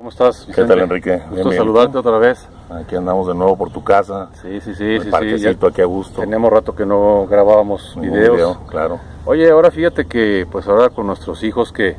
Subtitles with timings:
[0.00, 0.48] ¿Cómo estás?
[0.54, 1.20] ¿Qué tal, Enrique?
[1.28, 2.48] Gusto bien, saludarte otra vez.
[2.70, 4.30] Aquí andamos de nuevo por tu casa.
[4.40, 4.98] Sí, sí, sí.
[4.98, 6.22] sí, parquecito aquí a gusto.
[6.22, 8.34] Tenemos rato que no grabábamos videos.
[8.34, 8.98] Video, claro.
[9.26, 11.96] Oye, ahora fíjate que, pues ahora con nuestros hijos que,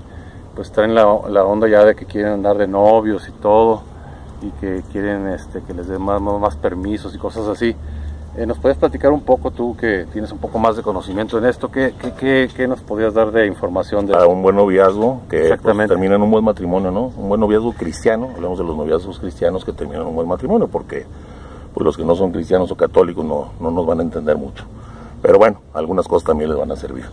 [0.55, 3.83] pues traen la, la, onda ya de que quieren andar de novios y todo,
[4.41, 7.75] y que quieren este, que les den más, más permisos y cosas así.
[8.37, 11.45] Eh, ¿Nos puedes platicar un poco tú que tienes un poco más de conocimiento en
[11.45, 11.69] esto?
[11.69, 14.05] ¿Qué, qué, qué, nos podías dar de información?
[14.05, 17.11] De Para un buen noviazgo que pues, termina en un buen matrimonio, ¿no?
[17.17, 20.69] Un buen noviazgo cristiano, hablamos de los noviazgos cristianos que terminan en un buen matrimonio,
[20.69, 21.05] porque
[21.73, 24.63] pues, los que no son cristianos o católicos no, no nos van a entender mucho.
[25.21, 27.03] Pero bueno, algunas cosas también les van a servir,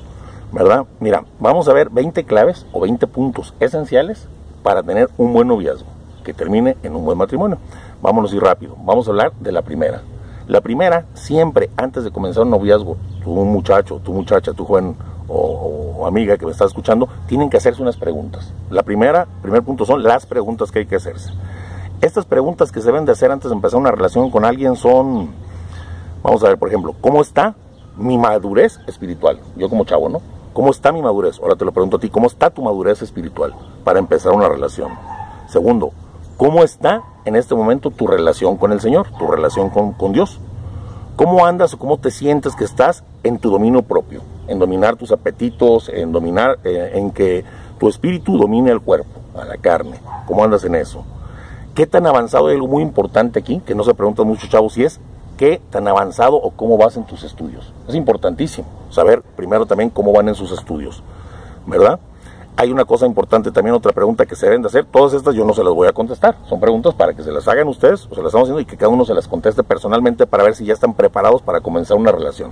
[0.52, 0.86] ¿verdad?
[1.00, 4.28] Mira, vamos a ver 20 claves o 20 puntos esenciales
[4.62, 5.88] para tener un buen noviazgo
[6.22, 7.58] que termine en un buen matrimonio.
[8.00, 8.76] Vámonos y rápido.
[8.84, 10.00] Vamos a hablar de la primera
[10.48, 14.96] la primera, siempre antes de comenzar un noviazgo, tu muchacho, tu muchacha, tu joven
[15.28, 18.54] o, amiga que me está escuchando, tienen que hacerse unas preguntas.
[18.70, 21.34] La primera, primer punto son las preguntas que hay que hacerse.
[22.00, 25.28] Estas preguntas que se deben de hacer antes de empezar una relación con alguien son,
[26.22, 27.54] vamos a ver, por ejemplo, ¿cómo está
[27.98, 29.40] mi madurez espiritual?
[29.56, 30.22] Yo como chavo, ¿no?
[30.54, 31.38] ¿Cómo está mi madurez?
[31.42, 33.52] Ahora te lo pregunto a ti, ¿cómo está tu madurez espiritual
[33.84, 34.92] para empezar una relación?
[35.46, 35.92] Segundo,
[36.38, 40.40] ¿cómo está en este momento tu relación con el Señor, tu relación con, Dios.
[41.14, 44.22] ¿Cómo andas o cómo te sientes que estás en tu dominio propio?
[44.46, 47.44] En dominar tus apetitos, en dominar, eh, en que
[47.78, 50.00] tu espíritu domine al cuerpo, a la carne.
[50.26, 51.04] ¿Cómo andas en eso?
[51.74, 54.84] ¿Qué tan avanzado hay algo muy importante aquí, que no se preguntan muchos chavos, si
[54.84, 55.00] es
[55.36, 57.72] qué tan avanzado o cómo vas en tus estudios?
[57.86, 61.02] Es importantísimo saber primero también cómo van en sus estudios,
[61.66, 62.00] ¿verdad?
[62.58, 64.84] Hay una cosa importante también, otra pregunta que se deben de hacer.
[64.84, 66.34] Todas estas yo no se las voy a contestar.
[66.48, 68.76] Son preguntas para que se las hagan ustedes o se las estamos haciendo y que
[68.76, 72.10] cada uno se las conteste personalmente para ver si ya están preparados para comenzar una
[72.10, 72.50] relación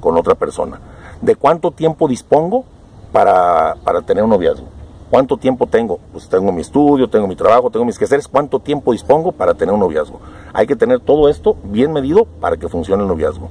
[0.00, 0.80] con otra persona.
[1.20, 2.64] ¿De cuánto tiempo dispongo
[3.12, 4.64] para, para tener un noviazgo?
[5.10, 6.00] ¿Cuánto tiempo tengo?
[6.12, 8.28] Pues tengo mi estudio, tengo mi trabajo, tengo mis quehaceres.
[8.28, 10.18] ¿Cuánto tiempo dispongo para tener un noviazgo?
[10.54, 13.50] Hay que tener todo esto bien medido para que funcione el noviazgo.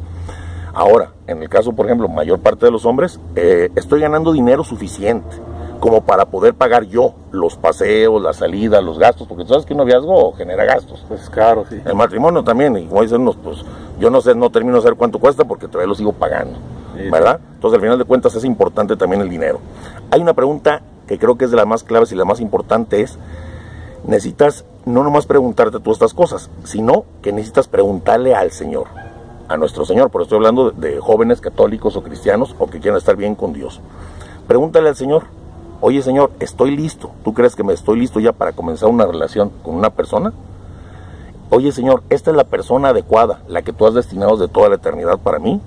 [0.74, 4.64] Ahora, en el caso, por ejemplo, mayor parte de los hombres, eh, estoy ganando dinero
[4.64, 9.66] suficiente como para poder pagar yo los paseos, la salida, los gastos, porque tú sabes
[9.66, 11.04] que un noviazgo genera gastos.
[11.08, 11.82] Pues caro, sí.
[11.84, 13.66] El matrimonio también, y como dicen pues
[14.00, 16.60] yo no sé, no termino de saber cuánto cuesta porque todavía lo sigo pagando,
[17.12, 17.40] ¿verdad?
[17.56, 19.60] Entonces al final de cuentas es importante también el dinero.
[20.12, 23.02] Hay una pregunta que creo que es de las más claves y la más importante
[23.02, 23.18] es,
[24.06, 28.86] necesitas no nomás preguntarte tú estas cosas, sino que necesitas preguntarle al Señor,
[29.48, 33.16] a nuestro Señor, por estoy hablando de jóvenes católicos o cristianos o que quieran estar
[33.16, 33.82] bien con Dios.
[34.48, 35.24] Pregúntale al Señor,
[35.82, 37.12] oye Señor, estoy listo.
[37.24, 40.32] ¿Tú crees que me estoy listo ya para comenzar una relación con una persona?
[41.50, 44.76] Oye Señor, esta es la persona adecuada, la que tú has destinado de toda la
[44.76, 45.60] eternidad para mí.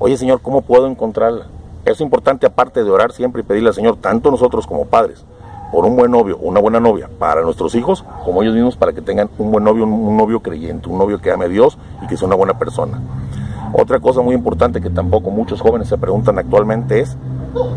[0.00, 1.46] Oye Señor, ¿cómo puedo encontrarla?
[1.84, 5.24] Es importante aparte de orar siempre y pedirle al Señor, tanto nosotros como padres,
[5.70, 9.02] por un buen novio, una buena novia, para nuestros hijos, como ellos mismos, para que
[9.02, 12.16] tengan un buen novio, un novio creyente, un novio que ame a Dios y que
[12.16, 13.00] sea una buena persona.
[13.76, 17.16] Otra cosa muy importante que tampoco muchos jóvenes se preguntan actualmente es,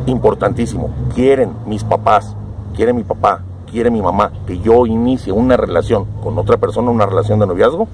[0.06, 2.36] importantísimo, quieren mis papás,
[2.76, 7.08] quiere mi papá, quiere mi mamá que yo inicie una relación con otra persona, una
[7.08, 7.88] relación de noviazgo,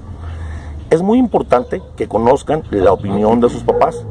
[0.90, 4.04] es muy importante que conozcan la opinión de sus papás,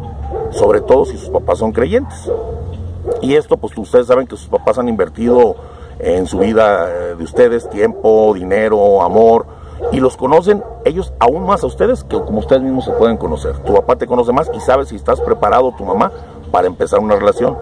[0.49, 2.31] sobre todo si sus papás son creyentes.
[3.21, 5.55] Y esto, pues ustedes saben que sus papás han invertido
[5.99, 9.45] en su vida eh, de ustedes tiempo, dinero, amor,
[9.91, 13.57] y los conocen ellos aún más a ustedes que como ustedes mismos se pueden conocer.
[13.59, 16.11] Tu papá te conoce más y sabe si estás preparado, tu mamá,
[16.51, 17.57] para empezar una relación.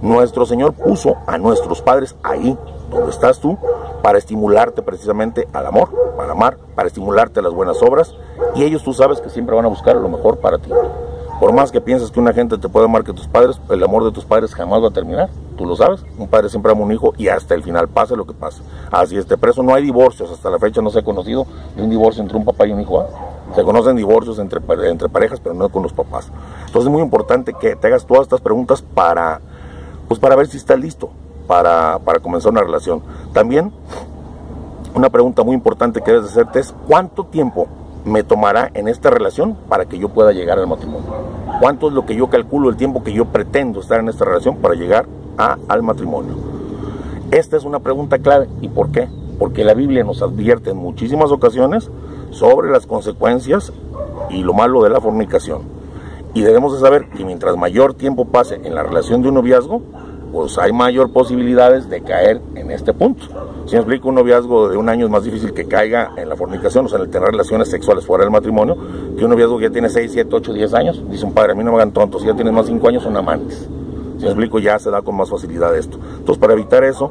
[0.00, 2.58] Nuestro Señor puso a nuestros padres ahí,
[2.90, 3.56] donde estás tú,
[4.02, 8.14] para estimularte precisamente al amor, para amar, para estimularte a las buenas obras,
[8.54, 10.70] y ellos tú sabes que siempre van a buscar lo mejor para ti.
[11.42, 14.04] Por más que pienses que una gente te puede amar que tus padres, el amor
[14.04, 15.28] de tus padres jamás va a terminar.
[15.56, 16.04] Tú lo sabes.
[16.16, 18.62] Un padre siempre ama un hijo y hasta el final, pase lo que pase.
[18.92, 20.30] Así este preso no hay divorcios.
[20.30, 21.44] Hasta la fecha no se ha conocido
[21.74, 23.00] de un divorcio entre un papá y un hijo.
[23.00, 23.08] ¿ah?
[23.56, 26.30] Se conocen divorcios entre, entre parejas, pero no con los papás.
[26.60, 29.40] Entonces es muy importante que te hagas todas estas preguntas para,
[30.06, 31.10] pues para ver si estás listo
[31.48, 33.02] para, para comenzar una relación.
[33.32, 33.72] También
[34.94, 37.66] una pregunta muy importante que debes hacerte es ¿cuánto tiempo
[38.04, 41.10] me tomará en esta relación para que yo pueda llegar al matrimonio?
[41.60, 44.56] ¿Cuánto es lo que yo calculo el tiempo que yo pretendo estar en esta relación
[44.56, 45.06] para llegar
[45.38, 46.34] a, al matrimonio?
[47.30, 48.48] Esta es una pregunta clave.
[48.60, 49.08] ¿Y por qué?
[49.38, 51.90] Porque la Biblia nos advierte en muchísimas ocasiones
[52.30, 53.72] sobre las consecuencias
[54.30, 55.62] y lo malo de la fornicación.
[56.34, 59.82] Y debemos de saber que mientras mayor tiempo pase en la relación de un noviazgo,
[60.32, 63.26] pues hay mayor posibilidades de caer en este punto.
[63.66, 66.36] Si me explico, un noviazgo de un año es más difícil que caiga en la
[66.36, 68.76] fornicación, o sea, en el tener relaciones sexuales fuera del matrimonio,
[69.16, 71.04] que un noviazgo que ya tiene 6, 7, 8, 10 años.
[71.10, 73.02] Dice un padre, a mí no me hagan tontos, si ya tienes más 5 años
[73.02, 73.68] son amantes.
[74.16, 75.98] Si me explico, ya se da con más facilidad esto.
[76.18, 77.10] Entonces, para evitar eso,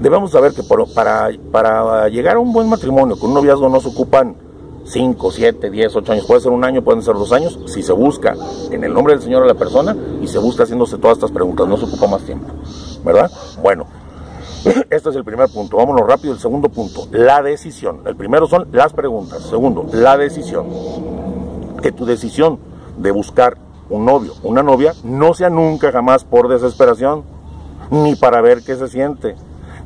[0.00, 3.88] Debemos saber que para, para llegar a un buen matrimonio con un noviazgo no se
[3.88, 4.36] ocupan
[4.88, 7.92] 5, 7, 10, 8 años, puede ser un año, pueden ser dos años, si se
[7.92, 8.34] busca
[8.70, 11.68] en el nombre del Señor a la persona y se busca haciéndose todas estas preguntas,
[11.68, 12.46] no se ocupa más tiempo,
[13.04, 13.30] ¿verdad?
[13.62, 13.86] Bueno,
[14.90, 18.00] este es el primer punto, vámonos rápido, el segundo punto, la decisión.
[18.06, 20.66] El primero son las preguntas, segundo, la decisión.
[21.82, 22.58] Que tu decisión
[22.96, 23.56] de buscar
[23.90, 27.22] un novio, una novia, no sea nunca jamás por desesperación,
[27.90, 29.36] ni para ver qué se siente,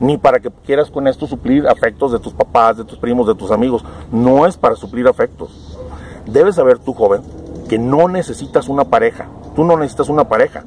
[0.02, 3.36] ni para que quieras con esto suplir afectos de tus papás, de tus primos, de
[3.36, 3.84] tus amigos.
[4.10, 5.78] No es para suplir afectos.
[6.26, 7.22] Debes saber tú, joven,
[7.68, 9.28] que no necesitas una pareja.
[9.54, 10.64] Tú no necesitas una pareja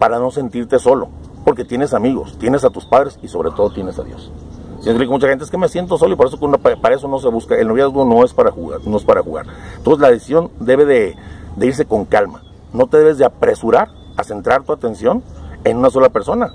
[0.00, 1.08] para no sentirte solo,
[1.44, 4.32] porque tienes amigos, tienes a tus padres y sobre todo tienes a Dios.
[4.80, 6.38] Siempre mucha gente es que me siento solo y por eso
[6.82, 7.54] para eso no se busca.
[7.54, 9.46] El noviazgo no es para jugar, no es para jugar.
[9.76, 11.16] Entonces la decisión debe de,
[11.54, 12.42] de irse con calma.
[12.72, 15.22] No te debes de apresurar a centrar tu atención
[15.62, 16.52] en una sola persona.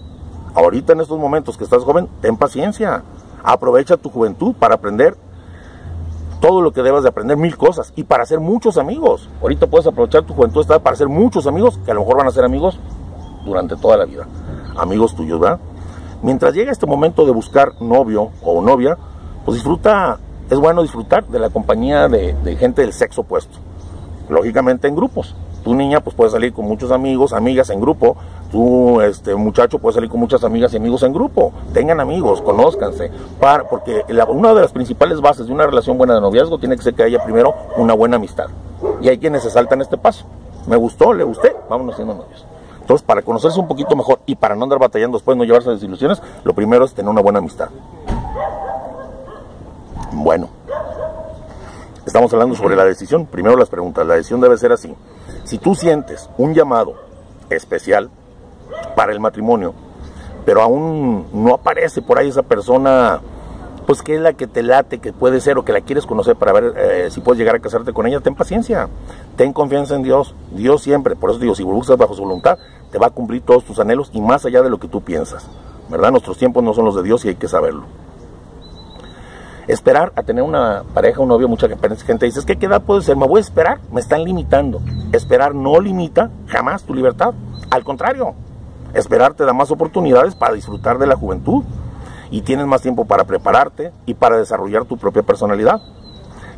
[0.58, 3.04] Ahorita en estos momentos que estás joven, ten paciencia.
[3.44, 5.16] Aprovecha tu juventud para aprender
[6.42, 9.30] todo lo que debas de aprender, mil cosas, y para hacer muchos amigos.
[9.40, 12.32] Ahorita puedes aprovechar tu juventud para hacer muchos amigos que a lo mejor van a
[12.32, 12.80] ser amigos
[13.46, 14.28] durante toda la vida.
[14.76, 15.60] Amigos tuyos, ¿verdad?
[16.24, 18.98] Mientras llega este momento de buscar novio o novia,
[19.46, 20.18] pues disfruta,
[20.50, 23.60] es bueno disfrutar de la compañía de, gente del sexo opuesto.
[24.28, 25.36] Lógicamente en grupos.
[25.64, 28.18] Tu niña pues puede salir con muchos amigos, amigas en grupo.
[28.52, 31.52] Tu este, muchacho puede salir con muchas amigas y amigos en grupo.
[31.74, 33.12] Tengan amigos, conózcanse.
[33.40, 36.84] Para, porque una de las principales bases de una relación buena de noviazgo tiene que
[36.84, 38.48] ser que haya primero una buena amistad.
[39.02, 40.26] Y hay quienes se saltan este paso.
[40.66, 42.46] Me gustó, le gusté, vámonos siendo novios.
[42.80, 46.22] Entonces, para conocerse un poquito mejor y para no andar batallando después, no llevarse desilusiones,
[46.46, 47.70] lo primero es tener una buena amistad.
[50.14, 50.50] Bueno,
[52.06, 53.26] estamos hablando sobre la decisión.
[53.26, 54.08] Primero las preguntas.
[54.08, 54.96] La decisión debe ser así.
[55.44, 56.96] Si tú sientes un llamado
[57.50, 58.10] especial
[58.96, 59.74] para el matrimonio,
[60.46, 63.20] pero aún no aparece por ahí esa persona,
[63.86, 66.36] pues que es la que te late, que puede ser o que la quieres conocer
[66.36, 68.88] para ver eh, si puedes llegar a casarte con ella, ten paciencia,
[69.36, 70.36] ten confianza en Dios.
[70.52, 72.58] Dios siempre, por eso digo, si buscas bajo su voluntad,
[72.92, 75.48] te va a cumplir todos tus anhelos y más allá de lo que tú piensas.
[75.90, 76.12] ¿Verdad?
[76.12, 77.84] Nuestros tiempos no son los de Dios y hay que saberlo.
[79.68, 83.28] Esperar a tener una pareja, un novio, mucha gente dice, qué edad puede ser, me
[83.28, 84.80] voy a esperar, me están limitando.
[85.12, 87.34] Esperar no limita jamás tu libertad,
[87.70, 88.34] al contrario,
[89.00, 91.64] esperar te da más oportunidades para disfrutar de la juventud
[92.30, 95.82] y tienes más tiempo para prepararte y para desarrollar tu propia personalidad.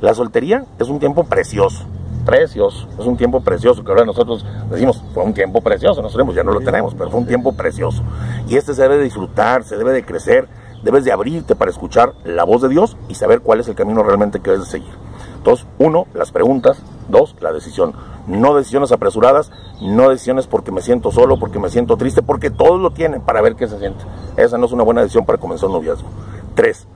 [0.02, 1.86] La soltería es un tiempo precioso,
[2.26, 6.44] precioso, es un tiempo precioso, que ahora nosotros decimos, fue un tiempo precioso, nosotros ya
[6.44, 8.04] no lo tenemos, pero fue un tiempo precioso.
[8.48, 10.48] Y este se debe de disfrutar, se debe de crecer,
[10.84, 14.02] debes de abrirte para escuchar la voz de Dios y saber cuál es el camino
[14.04, 14.94] realmente que debes de seguir.
[15.38, 17.94] Entonces, uno, las preguntas, dos, la decisión.
[18.28, 19.52] No decisiones apresuradas,
[19.82, 23.42] no decisiones porque me siento solo, porque me siento triste, porque todos lo tienen para
[23.42, 24.04] ver qué se siente.
[24.38, 26.10] Esa no es una buena decisión para comenzar un noviazgo.
[26.56, 26.88] Tres,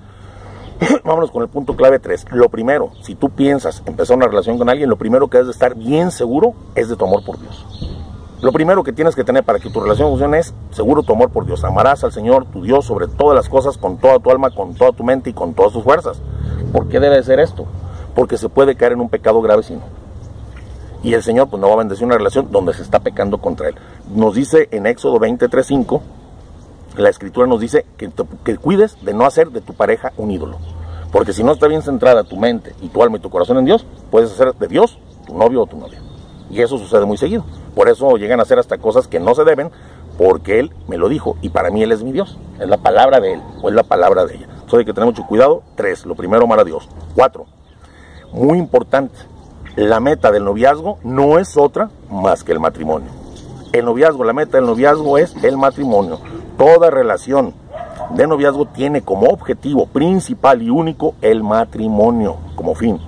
[1.04, 2.26] vámonos con el punto clave tres.
[2.32, 5.54] Lo primero, si tú piensas empezar una relación con alguien, lo primero que debes de
[5.54, 7.66] estar bien seguro es de tu amor por Dios.
[8.42, 11.30] Lo primero que tienes que tener para que tu relación funcione es seguro tu amor
[11.30, 11.64] por Dios.
[11.64, 14.92] Amarás al Señor, tu Dios, sobre todas las cosas, con toda tu alma, con toda
[14.92, 16.22] tu mente y con todas tus fuerzas.
[16.74, 17.66] ¿Por qué debe ser esto?
[18.14, 19.82] Porque se puede caer en un pecado gravecino.
[21.04, 23.68] Y el Señor pues no va a bendecir una relación donde se está pecando contra
[23.68, 23.76] Él.
[24.16, 26.02] Nos dice en Éxodo 23.5,
[26.98, 28.10] la Escritura nos dice que,
[28.44, 30.58] que cuides de no hacer de tu pareja un ídolo.
[31.12, 33.66] Porque si no está bien centrada tu mente y tu alma y tu corazón en
[33.66, 36.00] Dios, puedes hacer de Dios tu novio o tu novia.
[36.50, 37.46] Y eso sucede muy seguido.
[37.76, 39.72] Por eso llegan a hacer hasta cosas que no se deben,
[40.18, 41.38] porque Él me lo dijo.
[41.42, 42.38] Y para mí Él es mi Dios.
[42.60, 44.48] Es la palabra de Él o es la palabra de ella.
[44.50, 45.64] Entonces hay que tener mucho cuidado.
[45.76, 46.88] Tres, lo primero, amar a Dios.
[47.16, 47.46] Cuatro,
[48.32, 49.16] muy importante,
[49.76, 53.10] la meta del noviazgo no es otra más que el matrimonio.
[53.72, 56.20] El noviazgo, la meta del noviazgo es el matrimonio.
[56.58, 57.56] Toda relación
[58.12, 63.00] de noviazgo tiene como objetivo principal y único el matrimonio como fin.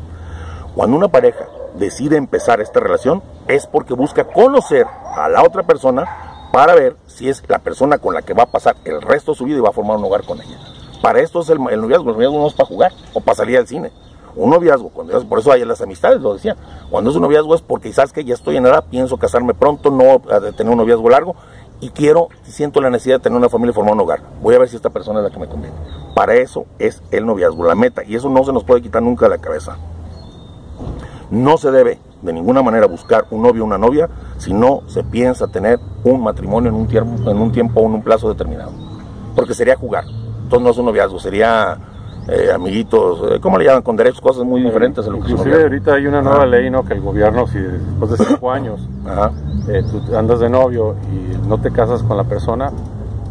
[0.74, 1.46] Cuando una pareja
[1.76, 7.30] decide empezar esta relación es porque busca conocer a la otra persona para ver si
[7.30, 9.62] es la persona con la que va a pasar el resto de su vida y
[9.62, 10.58] va a formar un hogar con ella.
[11.02, 12.10] Para esto es el, noviazgo.
[12.10, 13.92] El noviazgo no es para jugar o para salir al cine.
[14.36, 16.58] Un noviazgo, por eso hay las amistades, lo decía.
[16.90, 19.92] Cuando es un noviazgo es porque sabes que ya estoy en edad, pienso casarme pronto,
[19.92, 20.22] no
[20.54, 21.36] tener un noviazgo largo
[21.80, 24.22] y quiero, siento la necesidad de tener una familia y formar un hogar.
[24.42, 25.76] Voy a ver si esta persona es la que me conviene.
[26.16, 29.26] Para eso es el noviazgo, la meta, y eso no se nos puede quitar nunca
[29.26, 29.78] de la cabeza.
[31.30, 35.04] No se debe de ninguna manera buscar un novio o una novia si no se
[35.04, 38.72] piensa tener un matrimonio en un tiempo, en un tiempo o en un plazo determinado.
[39.36, 40.06] Porque sería jugar.
[40.44, 41.78] Entonces no es un noviazgo, sería
[42.28, 43.84] eh, amiguitos, eh, ¿cómo le llaman?
[43.84, 46.84] Con derechos, cosas muy diferentes a lo que Inclusive ahorita hay una nueva ley, ¿no?
[46.84, 48.82] Que el gobierno, si después de cinco años
[49.70, 52.72] eh, tú andas de novio y no te casas con la persona,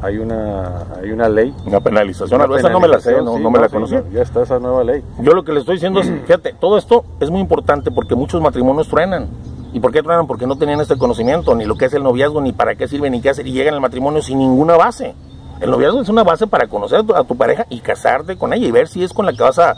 [0.00, 1.52] hay una hay una ley.
[1.66, 2.40] Una penalización.
[2.56, 3.96] esa no me la sé, no, me la conocí.
[4.12, 5.02] ya está esa nueva ley.
[5.20, 8.40] Yo lo que le estoy diciendo es, fíjate, todo esto es muy importante porque muchos
[8.40, 9.26] matrimonios truenan.
[9.72, 10.28] ¿Y por qué truenan?
[10.28, 13.10] Porque no tenían este conocimiento, ni lo que es el noviazgo, ni para qué sirve,
[13.10, 15.16] ni qué hacer, y llegan al matrimonio sin ninguna base.
[15.64, 18.70] El noviazgo es una base para conocer a tu, pareja y casarte con ella y
[18.70, 19.74] ver si es con la que vas a,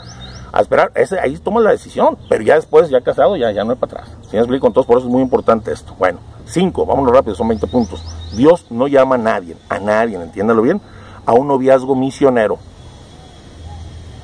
[0.59, 0.91] esperar.
[0.97, 4.01] Ese, ahí tomas la decisión, pero ya después, ya casado, ya, ya no es para
[4.01, 4.17] atrás.
[4.23, 4.67] ¿Sí me explico?
[4.67, 5.95] Entonces, por eso es muy importante esto.
[5.97, 8.03] Bueno, cinco, vámonos rápido, son 20 puntos.
[8.35, 10.81] Dios no llama a nadie, a nadie, entiéndalo bien,
[11.25, 12.59] a un noviazgo misionero.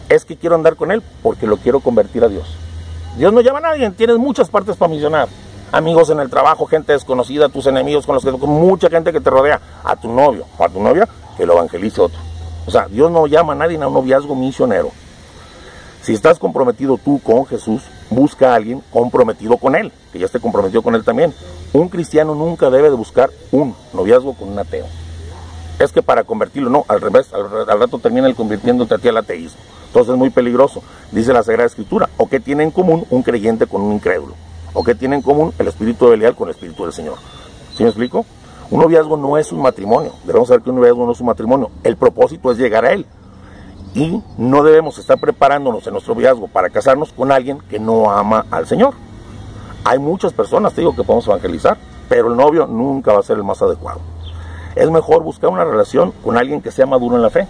[0.09, 2.57] Es que quiero andar con él porque lo quiero convertir a Dios.
[3.17, 5.29] Dios no llama a nadie, tienes muchas partes para misionar.
[5.71, 9.21] Amigos en el trabajo, gente desconocida, tus enemigos con los que con mucha gente que
[9.21, 12.19] te rodea, a tu novio o a tu novia, que lo evangelice otro.
[12.67, 14.91] O sea, Dios no llama a nadie a un noviazgo misionero.
[16.03, 20.41] Si estás comprometido tú con Jesús, busca a alguien comprometido con Él, que ya esté
[20.41, 21.33] comprometido con Él también.
[21.73, 24.87] Un cristiano nunca debe de buscar un noviazgo con un ateo.
[25.79, 29.17] Es que para convertirlo, no, al revés, al, rato termina el convirtiéndote a ti al
[29.17, 29.61] ateísmo.
[29.87, 32.09] Entonces es muy peligroso, dice la Sagrada Escritura.
[32.17, 34.35] ¿O qué tiene en común un creyente con un incrédulo?
[34.75, 37.17] ¿O qué tiene en común el espíritu de Belial con el espíritu del Señor?
[37.77, 38.25] ¿Sí me explico?
[38.73, 40.13] Un noviazgo no es un matrimonio.
[40.25, 41.71] Debemos saber que un noviazgo no es un matrimonio.
[41.85, 43.05] El propósito es llegar a él.
[43.93, 48.47] Y no debemos estar preparándonos en nuestro noviazgo para casarnos con alguien que no ama
[48.51, 48.95] al Señor.
[49.85, 51.77] Hay muchas personas, te digo, que podemos evangelizar,
[52.09, 54.01] pero el novio nunca va a ser el más adecuado.
[54.75, 57.47] Es mejor buscar una relación con alguien que sea maduro en la fe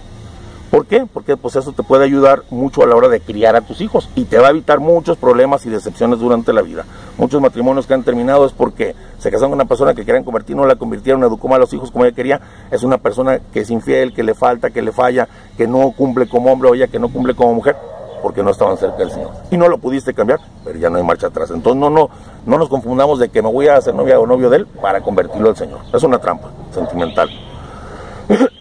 [0.73, 1.05] ¿Por qué?
[1.05, 4.09] Porque pues eso te puede ayudar mucho a la hora de criar a tus hijos
[4.15, 6.87] y te va a evitar muchos problemas y decepciones durante la vida.
[7.19, 10.57] Muchos matrimonios que han terminado es porque se casaron con una persona que querían convertir,
[10.57, 12.41] no la convirtieron, educó mal a los hijos como ella quería.
[12.71, 16.27] Es una persona que es infiel, que le falta, que le falla, que no cumple
[16.27, 17.77] como hombre o ella que no cumple como mujer
[18.23, 19.31] porque no estaban cerca del Señor.
[19.51, 21.51] Y no lo pudiste cambiar, pero ya no hay marcha atrás.
[21.51, 22.09] Entonces no, no,
[22.47, 25.03] no nos confundamos de que me voy a hacer novia o novio de él para
[25.03, 25.81] convertirlo al Señor.
[25.93, 27.29] Es una trampa sentimental.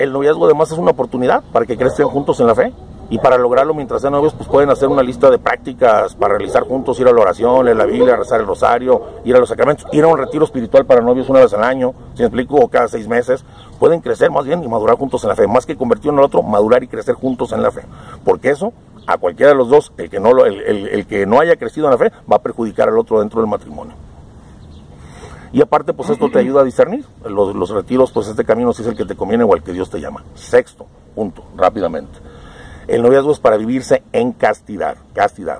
[0.01, 2.73] El noviazgo además es una oportunidad para que crezcan juntos en la fe.
[3.11, 6.63] Y para lograrlo mientras sean novios, pues pueden hacer una lista de prácticas para realizar
[6.63, 9.85] juntos, ir a la oración, leer la Biblia, rezar el rosario, ir a los sacramentos,
[9.91, 12.67] ir a un retiro espiritual para novios una vez al año, si me explico, o
[12.67, 13.45] cada seis meses.
[13.79, 15.45] Pueden crecer más bien y madurar juntos en la fe.
[15.45, 17.81] Más que convertir uno al otro, madurar y crecer juntos en la fe.
[18.23, 18.73] Porque eso,
[19.05, 21.97] a cualquiera de los dos, el que no, el que no haya crecido en la
[21.99, 23.93] fe, va a perjudicar al otro dentro del matrimonio.
[25.53, 27.05] Y aparte, pues esto te ayuda a discernir.
[27.25, 29.89] Los, retiros, pues este camino si es el que te conviene o el que Dios
[29.89, 30.23] te llama.
[30.33, 32.19] Sexto, punto, rápidamente.
[32.87, 35.59] El noviazgo es para vivirse en castidad, castidad.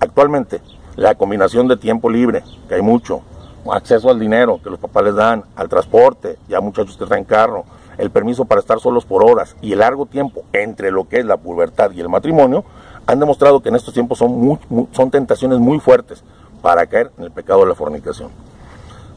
[0.00, 0.60] Actualmente,
[0.96, 3.22] la combinación de tiempo libre, que hay mucho,
[3.70, 7.64] acceso al dinero que los papás les dan, al transporte, ya muchachos que traen carro,
[7.98, 11.24] el permiso para estar solos por horas y el largo tiempo entre lo que es
[11.24, 12.64] la pubertad y el matrimonio,
[13.06, 14.58] han demostrado que en estos tiempos son,
[14.92, 16.24] son tentaciones muy fuertes
[16.62, 18.30] para caer en el pecado de la fornicación.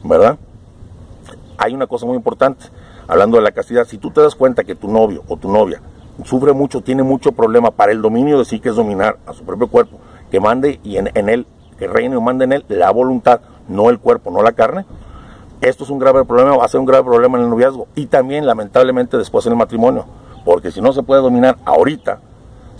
[0.04, 0.38] ¿Verdad?
[1.58, 2.66] Hay una cosa muy importante,
[3.06, 5.80] hablando de la castidad, si tú te das cuenta que tu novio o tu novia
[6.24, 9.44] sufre mucho, tiene mucho problema para el dominio de sí, que es dominar a su
[9.44, 9.98] propio cuerpo,
[10.30, 11.46] que mande y en, él,
[11.78, 14.84] que reine o mande en él la voluntad, no el cuerpo, no la carne,
[15.60, 18.06] esto es un grave problema, va a ser un grave problema en el noviazgo y
[18.06, 20.06] también lamentablemente después en el matrimonio,
[20.44, 22.20] porque si no se puede dominar ahorita,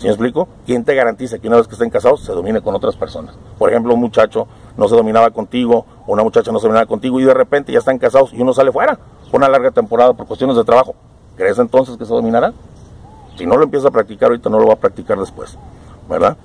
[0.01, 0.47] ¿Sí me explico?
[0.65, 3.35] ¿Quién te garantiza que una vez que estén casados se domine con otras personas?
[3.59, 7.23] Por ejemplo, un muchacho no se dominaba contigo, una muchacha no se dominaba contigo y
[7.23, 8.97] de repente ya están casados y uno sale fuera
[9.29, 10.95] por una larga temporada por cuestiones de trabajo.
[11.37, 12.51] ¿Crees entonces que se dominará?
[13.35, 15.55] Si no lo empieza a practicar ahorita, no lo va a practicar después,
[16.09, 16.35] ¿verdad?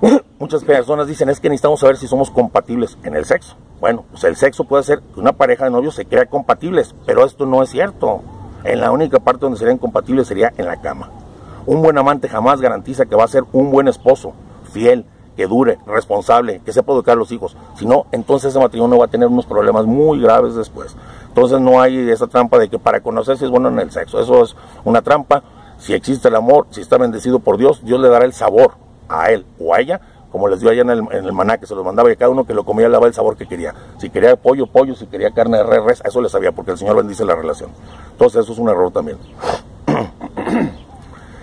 [0.38, 3.54] Muchas personas dicen es que necesitamos saber si somos compatibles en el sexo.
[3.80, 7.26] Bueno, pues el sexo puede ser que una pareja de novios se crea compatibles, pero
[7.26, 8.22] esto no es cierto.
[8.64, 11.10] En la única parte donde serían compatibles sería en la cama.
[11.68, 14.32] Un buen amante jamás garantiza que va a ser un buen esposo,
[14.72, 15.04] fiel,
[15.36, 17.58] que dure, responsable, que sepa educar a los hijos.
[17.76, 20.96] Si no, entonces ese matrimonio va a tener unos problemas muy graves después.
[21.26, 24.18] Entonces no hay esa trampa de que para conocerse es bueno en el sexo.
[24.18, 24.56] Eso es
[24.86, 25.42] una trampa.
[25.76, 28.72] Si existe el amor, si está bendecido por Dios, Dios le dará el sabor
[29.10, 30.00] a él o a ella,
[30.32, 32.54] como les dio allá en el, maná, que se los mandaba y cada uno que
[32.54, 33.74] lo comía le daba el sabor que quería.
[33.98, 36.78] Si quería pollo, pollo, si quería carne de res, res, eso le sabía, porque el
[36.78, 37.68] Señor bendice la relación.
[38.12, 39.18] Entonces eso es un error también.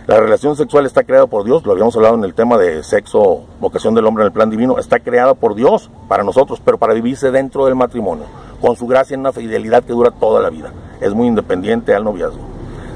[0.08, 3.42] La relación sexual está creada por Dios, lo habíamos hablado en el tema de sexo,
[3.60, 6.94] vocación del hombre en el plan divino, está creada por Dios para nosotros, pero para
[6.94, 8.26] vivirse dentro del matrimonio,
[8.62, 10.72] con su gracia en una fidelidad que dura toda la vida.
[11.02, 12.44] Es muy independiente al noviazgo.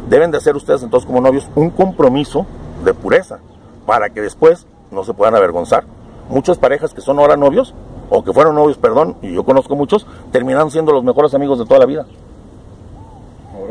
[0.08, 2.46] Deben de hacer ustedes entonces como novios un compromiso
[2.86, 3.40] de pureza,
[3.88, 5.86] para que después no se puedan avergonzar.
[6.30, 7.74] Muchas parejas que son ahora novios,
[8.12, 11.66] o que fueron novios, perdón, y yo conozco muchos, terminan siendo los mejores amigos de
[11.66, 12.06] toda la vida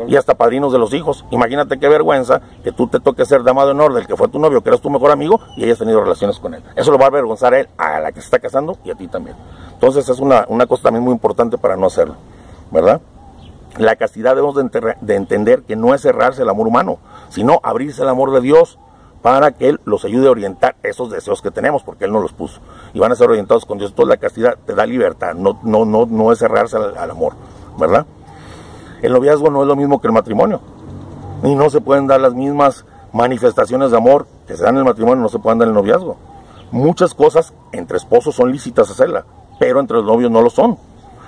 [0.07, 1.25] y hasta padrinos de los hijos.
[1.31, 4.39] Imagínate qué vergüenza que tú te toques ser dama de honor del que fue tu
[4.39, 6.63] novio, que eras tu mejor amigo, y hayas tenido relaciones con él.
[6.75, 8.95] Eso lo va a avergonzar a él, a la que se está casando y a
[8.95, 9.35] ti también.
[9.73, 12.15] Entonces es una, una cosa también muy importante para no hacerlo,
[12.71, 13.01] ¿verdad?
[13.77, 16.97] La castidad debemos de, entender que no es cerrarse el amor humano,
[17.29, 18.79] sino abrirse al amor de Dios
[19.21, 22.33] para que Él los ayude a orientar esos deseos que tenemos, porque Él nos los
[22.33, 22.61] puso.
[22.93, 23.91] Y van a ser orientados con Dios.
[23.91, 27.33] Entonces la castidad te da libertad, no, no, no, no es cerrarse al, amor,
[27.77, 28.05] ¿verdad?
[29.01, 30.61] El noviazgo no es lo mismo que el matrimonio.
[31.43, 34.85] Y no se pueden dar las mismas manifestaciones de amor que se dan en el
[34.85, 36.17] matrimonio, no se pueden dar en el noviazgo.
[36.71, 39.25] Muchas cosas entre esposos son lícitas hacerla,
[39.59, 40.77] pero entre los novios no lo son.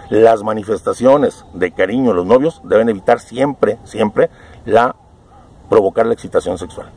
[0.10, 4.30] Las manifestaciones de cariño los novios deben evitar siempre, siempre
[4.66, 4.96] la
[5.70, 6.92] provocar la excitación sexual.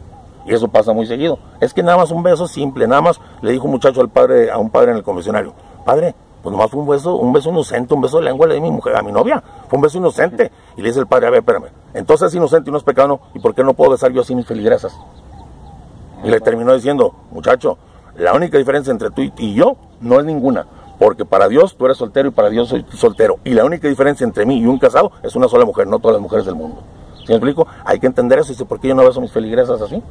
[0.46, 1.38] Y eso pasa muy seguido.
[1.60, 4.50] Es que nada más un beso simple, nada más le dijo un muchacho al padre,
[4.50, 5.54] a un padre en el confesionario,
[5.86, 8.60] padre, pues nomás fue un beso, un beso inocente, un beso de lengua le di
[8.60, 10.52] a mi mujer, a mi novia, fue un beso inocente.
[10.76, 13.18] Y le dice el padre, a ver, espérame, entonces es inocente y no es pecado,
[13.32, 14.94] ¿y por qué no puedo besar yo así mis feligresas?
[16.22, 17.78] Y le terminó diciendo, muchacho,
[18.16, 20.66] la única diferencia entre tú y yo no es ninguna.
[20.98, 23.38] Porque para Dios tú eres soltero y para Dios soy soltero.
[23.42, 26.16] Y la única diferencia entre mí y un casado es una sola mujer, no todas
[26.16, 26.82] las mujeres del mundo.
[27.20, 27.66] ¿Sí me explico?
[27.86, 28.52] Hay que entender eso.
[28.52, 30.02] Y dice, ¿por qué yo no beso mis feligresas así?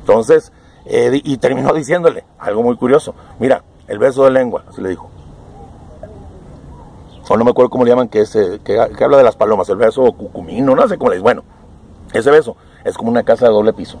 [0.00, 0.52] Entonces,
[0.86, 3.14] eh, y terminó diciéndole algo muy curioso.
[3.38, 5.10] Mira, el beso de lengua, así le dijo.
[7.32, 9.76] O no me acuerdo cómo le llaman, que, ese, que, habla de las palomas, el
[9.76, 11.22] beso cucumino, no sé cómo le dice.
[11.22, 11.44] Bueno,
[12.12, 14.00] ese beso es como una casa de doble piso.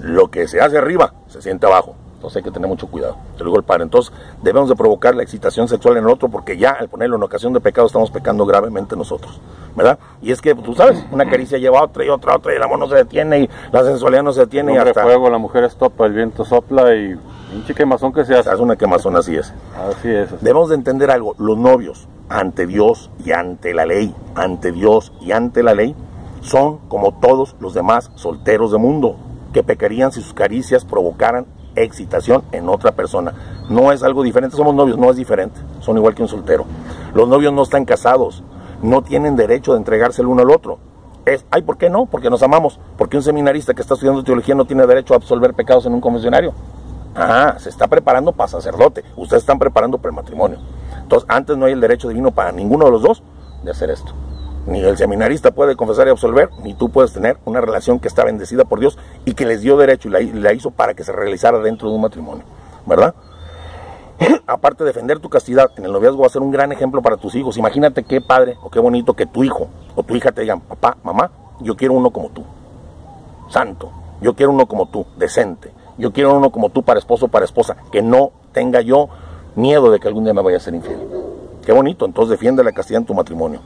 [0.00, 1.94] Lo que se hace arriba se siente abajo.
[2.14, 3.18] Entonces hay que tener mucho cuidado.
[3.36, 3.82] Te lo digo el padre.
[3.82, 7.22] Entonces debemos de provocar la excitación sexual en el otro porque ya al ponerlo en
[7.22, 9.38] ocasión de pecado estamos pecando gravemente nosotros.
[9.76, 9.98] ¿Verdad?
[10.22, 12.62] Y es que tú sabes, una caricia lleva a otra y otra, otra y el
[12.62, 14.74] amor no se detiene y la sensualidad no se detiene.
[14.74, 17.14] El y fuego, la mujer estopa, el viento sopla y
[17.52, 18.50] pinche quemazón que se hace.
[18.50, 19.52] Es una quemazón, así es.
[19.76, 20.30] Así es.
[20.40, 21.34] Debemos de entender algo.
[21.38, 25.94] Los novios, ante Dios y ante la ley, ante Dios y ante la ley,
[26.40, 29.16] son como todos los demás solteros del mundo,
[29.52, 33.34] que pecarían si sus caricias provocaran excitación en otra persona.
[33.68, 36.64] No es algo diferente, somos novios, no es diferente, son igual que un soltero.
[37.14, 38.42] Los novios no están casados,
[38.82, 40.78] no tienen derecho de entregarse el uno al otro.
[41.24, 42.06] Es, ay, ¿por qué no?
[42.06, 42.80] Porque nos amamos.
[42.98, 46.00] Porque un seminarista que está estudiando teología no tiene derecho a absolver pecados en un
[46.00, 46.52] confesionario.
[47.14, 49.04] Ah, se está preparando para sacerdote.
[49.16, 50.58] Ustedes están preparando para el matrimonio.
[51.02, 53.22] Entonces, antes no hay el derecho divino para ninguno de los dos
[53.62, 54.12] de hacer esto.
[54.66, 58.24] Ni el seminarista puede confesar y absolver, ni tú puedes tener una relación que está
[58.24, 61.58] bendecida por Dios y que les dio derecho y la, hizo para que se realizara
[61.58, 62.44] dentro de un matrimonio,
[62.86, 63.14] ¿verdad?
[64.46, 67.16] Aparte de defender tu castidad, en el noviazgo va a ser un gran ejemplo para
[67.16, 67.56] tus hijos.
[67.56, 70.96] Imagínate qué padre o qué bonito que tu hijo o tu hija te digan, papá,
[71.02, 72.44] mamá, yo quiero uno como tú,
[73.48, 77.28] santo, yo quiero uno como tú, decente, yo quiero uno como tú para esposo o
[77.28, 79.08] para esposa, que no tenga yo
[79.54, 80.98] miedo de que algún día me vaya a ser infiel.
[81.64, 83.60] Qué bonito, entonces defiende la castidad en tu matrimonio.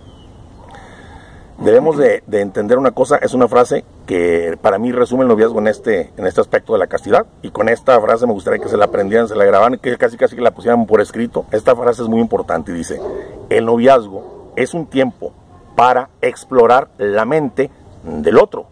[1.58, 5.68] Debemos de, entender una cosa, es una frase que para mí resume el noviazgo en
[5.68, 7.24] este, en este aspecto de la castidad.
[7.40, 10.18] Y con esta frase me gustaría que se la aprendieran, se la grabaran, que casi
[10.18, 11.46] casi que la pusieran por escrito.
[11.52, 13.00] Esta frase es muy importante y dice,
[13.48, 15.32] el noviazgo es un tiempo
[15.76, 17.70] para explorar la mente
[18.04, 18.66] del otro,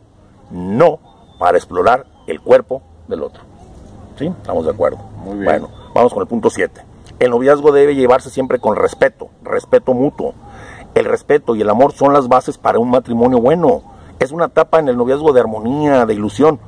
[0.50, 0.98] no
[1.38, 3.42] para explorar el cuerpo del otro.
[4.18, 4.26] ¿Sí?
[4.26, 4.98] Estamos de acuerdo.
[5.16, 5.44] Muy bien.
[5.44, 6.84] Bueno, vamos con el punto 7.
[7.18, 10.34] El noviazgo debe llevarse siempre con respeto, respeto mutuo
[10.94, 13.82] el respeto y el amor son las bases para un matrimonio bueno.
[14.20, 16.60] Es una etapa en el noviazgo de armonía, de ilusión.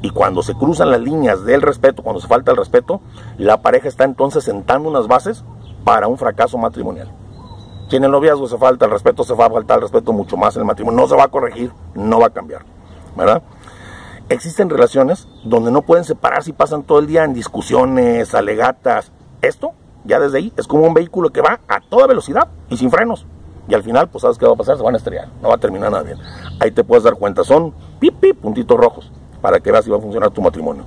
[0.00, 3.00] Y cuando se cruzan las líneas del respeto, cuando se falta el respeto,
[3.38, 5.44] la pareja está entonces sentando unas bases
[5.84, 7.10] para un fracaso matrimonial.
[7.88, 10.36] Si en el noviazgo se falta el respeto, se va a faltar el respeto mucho
[10.36, 11.00] más en el matrimonio.
[11.00, 12.64] No se va a corregir, no va a cambiar.
[13.16, 13.42] ¿Verdad?
[14.30, 19.12] Existen relaciones donde no pueden separarse y pasan todo el día en discusiones, alegatas.
[19.42, 19.72] Esto,
[20.04, 23.26] ya desde ahí, es como un vehículo que va a toda velocidad y sin frenos.
[23.68, 25.54] Y al final, pues sabes qué va a pasar, se van a estrellar, no va
[25.54, 26.18] a terminar nada bien.
[26.60, 29.10] Ahí te puedes dar cuenta, son pip, pip, puntitos rojos,
[29.42, 30.84] para que veas si va a funcionar tu matrimonio.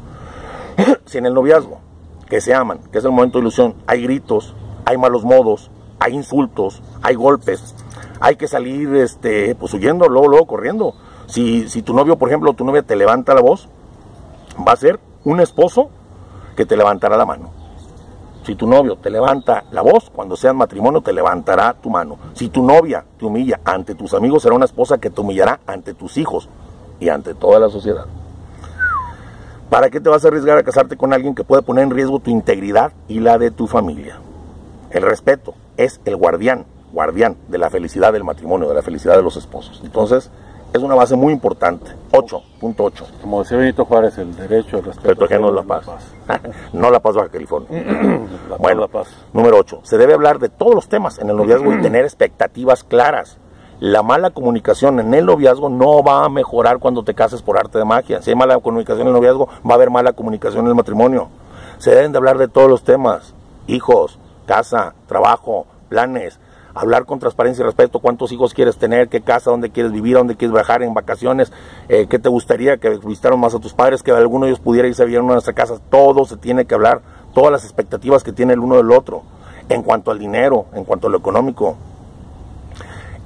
[1.06, 1.80] si en el noviazgo,
[2.28, 6.14] que se aman, que es el momento de ilusión, hay gritos, hay malos modos, hay
[6.14, 7.76] insultos, hay golpes,
[8.20, 10.96] hay que salir este, pues huyendo, luego, luego corriendo.
[11.28, 13.70] Si, si tu novio, por ejemplo, tu novia te levanta la voz,
[14.68, 15.90] va a ser un esposo
[16.56, 17.52] que te levantará la mano.
[18.44, 22.18] Si tu novio te levanta la voz, cuando sean matrimonio te levantará tu mano.
[22.34, 25.94] Si tu novia te humilla ante tus amigos, será una esposa que te humillará ante
[25.94, 26.48] tus hijos
[27.00, 28.06] y ante toda la sociedad.
[29.70, 32.20] ¿Para qué te vas a arriesgar a casarte con alguien que puede poner en riesgo
[32.20, 34.18] tu integridad y la de tu familia?
[34.92, 39.24] El respeto es el guardián, guardián de la felicidad del matrimonio, de la felicidad de
[39.24, 39.82] los esposos.
[39.84, 40.32] Entonces,
[40.74, 41.92] es una base muy importante.
[42.12, 43.22] 8.8.
[43.22, 45.26] Como decía Benito Juárez, el derecho al respeto.
[45.26, 45.86] ajeno la paz.
[46.74, 47.84] no la paz Baja California.
[48.60, 49.08] bueno, la paz.
[49.34, 49.82] número 8.
[49.84, 53.38] Se debe hablar de todos los temas en el noviazgo y tener expectativas claras.
[53.80, 57.78] La mala comunicación en el noviazgo no va a mejorar cuando te cases por arte
[57.78, 58.22] de magia.
[58.24, 61.30] Si hay mala comunicación en el noviazgo, va a haber mala comunicación en el matrimonio.
[61.78, 63.36] Se deben de hablar de todos los temas.
[63.68, 66.40] Hijos, casa, trabajo, planes,
[66.78, 70.36] hablar con transparencia y respeto cuántos hijos quieres tener, qué casa, dónde quieres vivir, dónde
[70.36, 71.52] quieres viajar en vacaciones,
[71.90, 74.88] eh, qué te gustaría que visitaran más a tus padres, que alguno de ellos pudiera
[74.88, 75.82] irse a vivir de nuestras casas.
[75.90, 77.02] Todo se tiene que hablar,
[77.34, 79.24] todas las expectativas que tiene el uno del otro,
[79.70, 81.78] en cuanto al dinero, en cuanto a lo económico.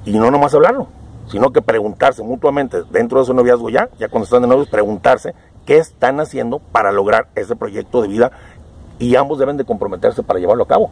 [0.04, 0.88] Y no nomás hablarlo,
[1.26, 5.34] sino que preguntarse mutuamente dentro de su noviazgo ya, ya cuando están de novios, preguntarse
[5.66, 8.32] qué están haciendo para lograr ese proyecto de vida
[8.98, 10.90] y ambos deben de comprometerse para llevarlo a cabo.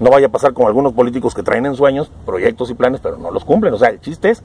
[0.00, 3.16] No vaya a pasar como algunos políticos que traen en sueños proyectos y planes, pero
[3.16, 3.74] no los cumplen.
[3.74, 4.42] O sea, el chiste es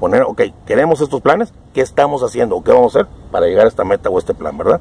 [0.00, 3.66] poner, ok, queremos estos planes, ¿qué estamos haciendo o qué vamos a hacer para llegar
[3.66, 4.80] a esta meta o este plan, verdad?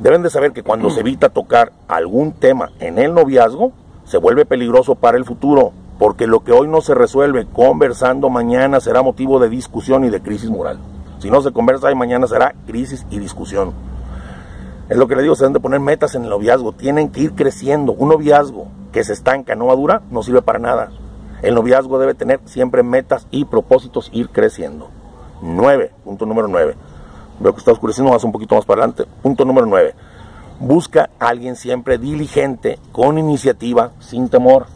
[0.00, 3.72] Deben de saber que cuando se evita tocar algún tema en el noviazgo,
[4.04, 8.80] se vuelve peligroso para el futuro, porque lo que hoy no se resuelve conversando mañana
[8.80, 10.78] será motivo de discusión y de crisis moral.
[11.20, 13.72] Si no se conversa hoy, mañana será crisis y discusión.
[14.88, 17.20] Es lo que le digo, se deben de poner metas en el noviazgo, tienen que
[17.20, 17.92] ir creciendo.
[17.92, 20.90] Un noviazgo que se estanca, no madura, no sirve para nada.
[21.42, 24.90] El noviazgo debe tener siempre metas y propósitos, ir creciendo.
[25.42, 26.74] 9, punto número 9.
[27.40, 29.04] Veo que está oscureciendo, más un poquito más para adelante.
[29.22, 29.94] Punto número 9.
[30.60, 34.66] Busca alguien siempre diligente, con iniciativa, sin temor.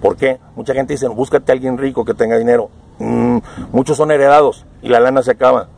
[0.00, 0.38] ¿Por qué?
[0.54, 2.70] Mucha gente dice, búscate a alguien rico que tenga dinero.
[2.98, 3.38] Mm,
[3.72, 5.68] muchos son heredados y la lana se acaba.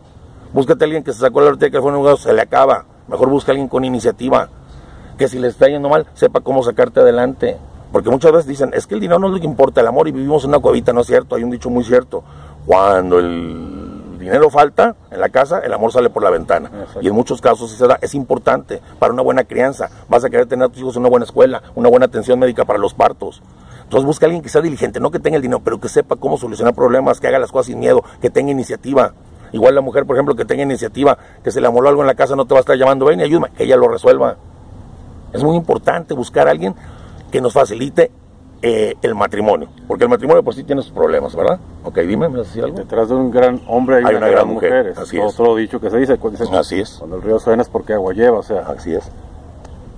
[0.52, 2.84] Búscate a alguien que se sacó la lotería que fue un se le acaba.
[3.08, 4.48] Mejor busca a alguien con iniciativa,
[5.16, 7.56] que si le está yendo mal, sepa cómo sacarte adelante.
[7.92, 10.08] Porque muchas veces dicen, es que el dinero no es lo que importa, el amor
[10.08, 12.22] y vivimos en una cuevita, no es cierto, hay un dicho muy cierto.
[12.66, 16.70] Cuando el dinero falta en la casa, el amor sale por la ventana.
[17.00, 19.88] Y en muchos casos se da, es importante para una buena crianza.
[20.08, 22.66] Vas a querer tener a tus hijos en una buena escuela, una buena atención médica
[22.66, 23.42] para los partos.
[23.84, 26.16] Entonces busca a alguien que sea diligente, no que tenga el dinero, pero que sepa
[26.16, 29.14] cómo solucionar problemas, que haga las cosas sin miedo, que tenga iniciativa.
[29.52, 32.14] Igual la mujer, por ejemplo, que tenga iniciativa, que se le amoló algo en la
[32.14, 34.36] casa, no te va a estar llamando, ven y ayúdame, que ella lo resuelva.
[35.32, 36.74] Es muy importante buscar a alguien
[37.30, 38.10] que nos facilite
[38.60, 41.60] eh, el matrimonio, porque el matrimonio por sí tiene sus problemas, ¿verdad?
[41.84, 42.76] Ok, dime, ¿me vas a decir algo?
[42.76, 44.94] Detrás de un gran hombre hay, una, gran, mujer.
[44.96, 45.24] Así es.
[45.24, 46.18] Otro dicho que se dice,
[46.52, 46.96] así es.
[46.98, 48.62] Cuando el río suena es porque agua lleva, o sea.
[48.62, 49.10] Así es.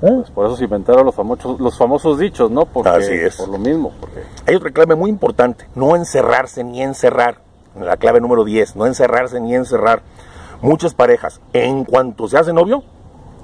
[0.00, 2.64] Pues por eso se inventaron los famosos, los famosos dichos, ¿no?
[2.64, 3.36] Porque, Así es.
[3.36, 3.92] Por lo mismo.
[4.00, 4.22] Porque...
[4.46, 7.38] Hay otra clave muy importante, no encerrarse ni encerrar
[7.80, 10.02] la clave número 10, no encerrarse ni encerrar.
[10.62, 12.82] Muchas parejas, en cuanto se hacen novio,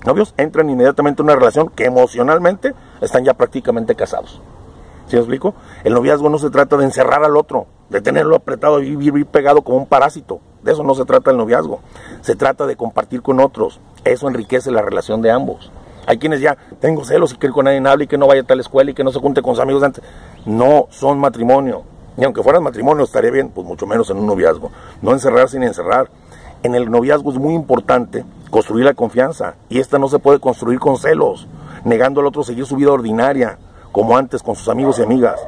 [0.05, 4.41] novios, entran inmediatamente en una relación que emocionalmente están ya prácticamente casados.
[5.07, 5.55] ¿Sí me explico?
[5.85, 9.63] El noviazgo no se trata de encerrar al otro, de tenerlo apretado y vivir, pegado
[9.63, 10.41] como un parásito.
[10.63, 11.81] De eso no se trata el noviazgo.
[12.23, 13.81] Se trata de compartir con otros.
[14.05, 15.71] Eso enriquece la relación de ambos.
[16.07, 18.45] Hay quienes ya tengo celos y que con nadie hable y que no vaya a
[18.45, 20.03] tal escuela y que no se junte con sus amigos antes.
[20.45, 21.85] No son matrimonio.
[22.17, 24.71] Y aunque fueran matrimonio estaría bien, pues mucho menos en un noviazgo.
[25.03, 26.09] No encerrar sin encerrar.
[26.63, 29.55] En el noviazgo es muy importante construir la confianza.
[29.69, 31.47] Y esta no se puede construir con celos,
[31.85, 33.59] negando al otro seguir su vida ordinaria,
[33.93, 35.41] como antes con sus amigos y amigas.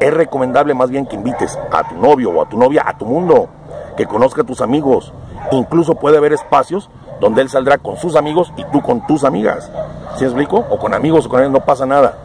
[0.00, 3.06] Es recomendable más bien que invites a tu novio o a tu novia a tu
[3.06, 3.48] mundo,
[3.96, 5.12] que conozca a tus amigos.
[5.50, 9.70] Incluso puede haber espacios donde él saldrá con sus amigos y tú con tus amigas.
[10.16, 10.64] ¿Sí explico?
[10.70, 12.23] O con amigos o con él no pasa nada.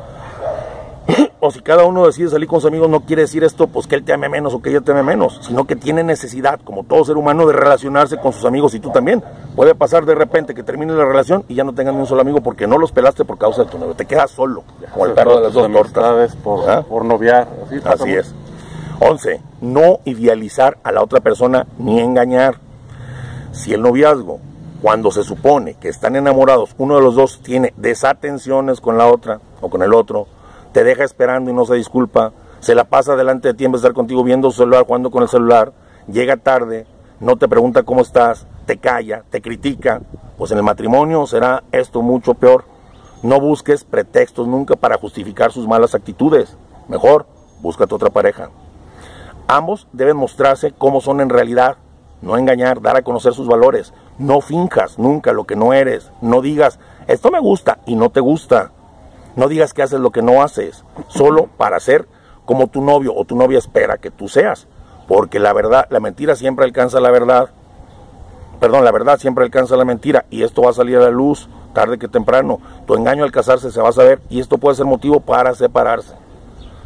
[1.40, 3.96] O si cada uno decide salir con sus amigos, no quiere decir esto, pues que
[3.96, 6.84] él te ame menos o que ella te ame menos, sino que tiene necesidad, como
[6.84, 9.24] todo ser humano, de relacionarse con sus amigos y tú también.
[9.56, 12.22] Puede pasar de repente que termine la relación y ya no tengan ni un solo
[12.22, 13.96] amigo porque no los pelaste por causa de tu novio.
[13.96, 16.36] Te quedas solo, como el perro de las dos tortas.
[16.36, 16.84] Por, ¿Ah?
[16.88, 17.48] por noviar.
[17.66, 18.34] Así, Así es.
[19.00, 19.42] 11.
[19.62, 22.60] No idealizar a la otra persona ni engañar.
[23.52, 24.40] Si el noviazgo,
[24.82, 29.40] cuando se supone que están enamorados, uno de los dos tiene desatenciones con la otra
[29.62, 30.28] o con el otro,
[30.72, 33.82] te deja esperando y no se disculpa, se la pasa delante de ti en vez
[33.82, 35.74] de estar contigo viendo su celular, jugando con el celular,
[36.08, 36.86] llega tarde,
[37.20, 40.02] no te pregunta cómo estás, te calla, te critica,
[40.38, 42.66] pues en el matrimonio será esto mucho peor.
[43.24, 46.56] No busques pretextos nunca para justificar sus malas actitudes.
[46.88, 47.26] Mejor,
[47.62, 48.50] búscate otra pareja.
[49.48, 51.78] Ambos deben mostrarse cómo son en realidad,
[52.22, 53.94] no engañar, dar a conocer sus valores.
[54.18, 56.12] No finjas nunca lo que no eres.
[56.22, 58.72] No digas, esto me gusta y no te gusta.
[59.36, 62.08] No digas que haces lo que no haces, solo para ser
[62.46, 64.68] como tu novio o tu novia espera que tú seas.
[65.08, 67.50] Porque la verdad, la mentira siempre alcanza la verdad.
[68.60, 71.48] Perdón, la verdad siempre alcanza la mentira y esto va a salir a la luz
[71.74, 72.60] tarde que temprano.
[72.86, 76.16] Tu engaño al casarse se va a saber y esto puede ser motivo para separarse.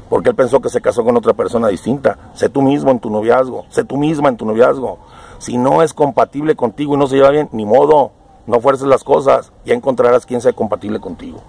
[0.09, 2.17] Porque él pensó que se casó con otra persona distinta.
[2.33, 4.99] Sé tú mismo en tu noviazgo, sé tú misma en tu noviazgo.
[5.39, 8.11] Si no es compatible contigo y no se lleva bien, ni modo,
[8.45, 11.41] no fuerces las cosas, ya encontrarás quien sea compatible contigo.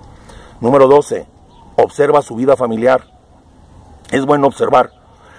[0.65, 1.27] Número 12.
[1.77, 3.05] Observa su vida familiar.
[4.11, 4.93] Es bueno observar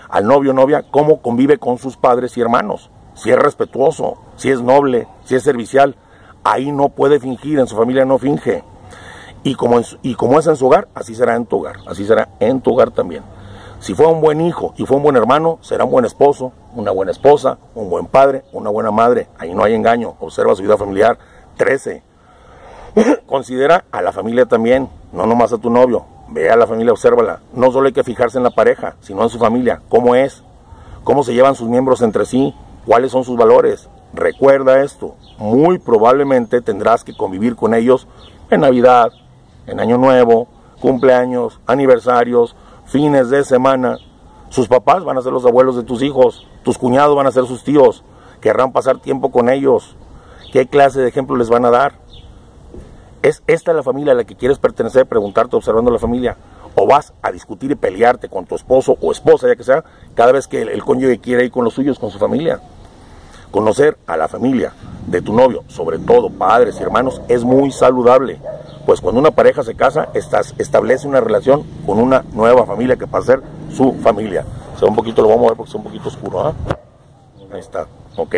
[0.07, 2.91] al novio o novia cómo convive con sus padres y hermanos.
[3.15, 5.95] Si es respetuoso, si es noble, si es servicial.
[6.43, 8.63] Ahí no puede fingir, en su familia no finge.
[9.41, 11.77] Y como, y como es en su hogar, así será en tu hogar.
[11.87, 13.23] Así será en tu hogar también.
[13.79, 16.91] Si fue un buen hijo y fue un buen hermano, será un buen esposo, una
[16.91, 19.27] buena esposa, un buen padre, una buena madre.
[19.39, 20.17] Ahí no hay engaño.
[20.19, 21.17] Observa su vida familiar.
[21.57, 22.03] 13.
[23.25, 26.05] Considera a la familia también, no nomás a tu novio.
[26.27, 27.39] Ve a la familia, obsérvala.
[27.53, 29.81] No solo hay que fijarse en la pareja, sino en su familia.
[29.89, 30.43] ¿Cómo es?
[31.03, 32.53] ¿Cómo se llevan sus miembros entre sí?
[32.85, 33.89] ¿Cuáles son sus valores?
[34.13, 35.15] Recuerda esto.
[35.37, 38.07] Muy probablemente tendrás que convivir con ellos
[38.49, 39.11] en Navidad,
[39.67, 40.47] en Año Nuevo,
[40.81, 43.97] cumpleaños, aniversarios, fines de semana.
[44.49, 47.45] Sus papás van a ser los abuelos de tus hijos, tus cuñados van a ser
[47.45, 48.03] sus tíos,
[48.41, 49.95] querrán pasar tiempo con ellos.
[50.51, 52.04] ¿Qué clase de ejemplo les van a dar?
[53.25, 55.07] ¿Es esta la familia a la que quieres pertenecer?
[55.07, 56.37] Preguntarte observando la familia.
[56.75, 59.83] O vas a discutir y pelearte con tu esposo o esposa, ya que sea,
[60.13, 62.59] cada vez que el, el cónyuge quiere ir con los suyos, con su familia.
[63.49, 64.73] Conocer a la familia
[65.07, 68.39] de tu novio, sobre todo padres y hermanos, es muy saludable.
[68.85, 73.05] Pues cuando una pareja se casa, estás, establece una relación con una nueva familia que
[73.05, 74.45] va a ser su familia.
[74.79, 76.41] O un poquito lo vamos a ver porque es un poquito oscuro.
[76.41, 76.53] ¿ah?
[77.51, 78.35] Ahí está, ok.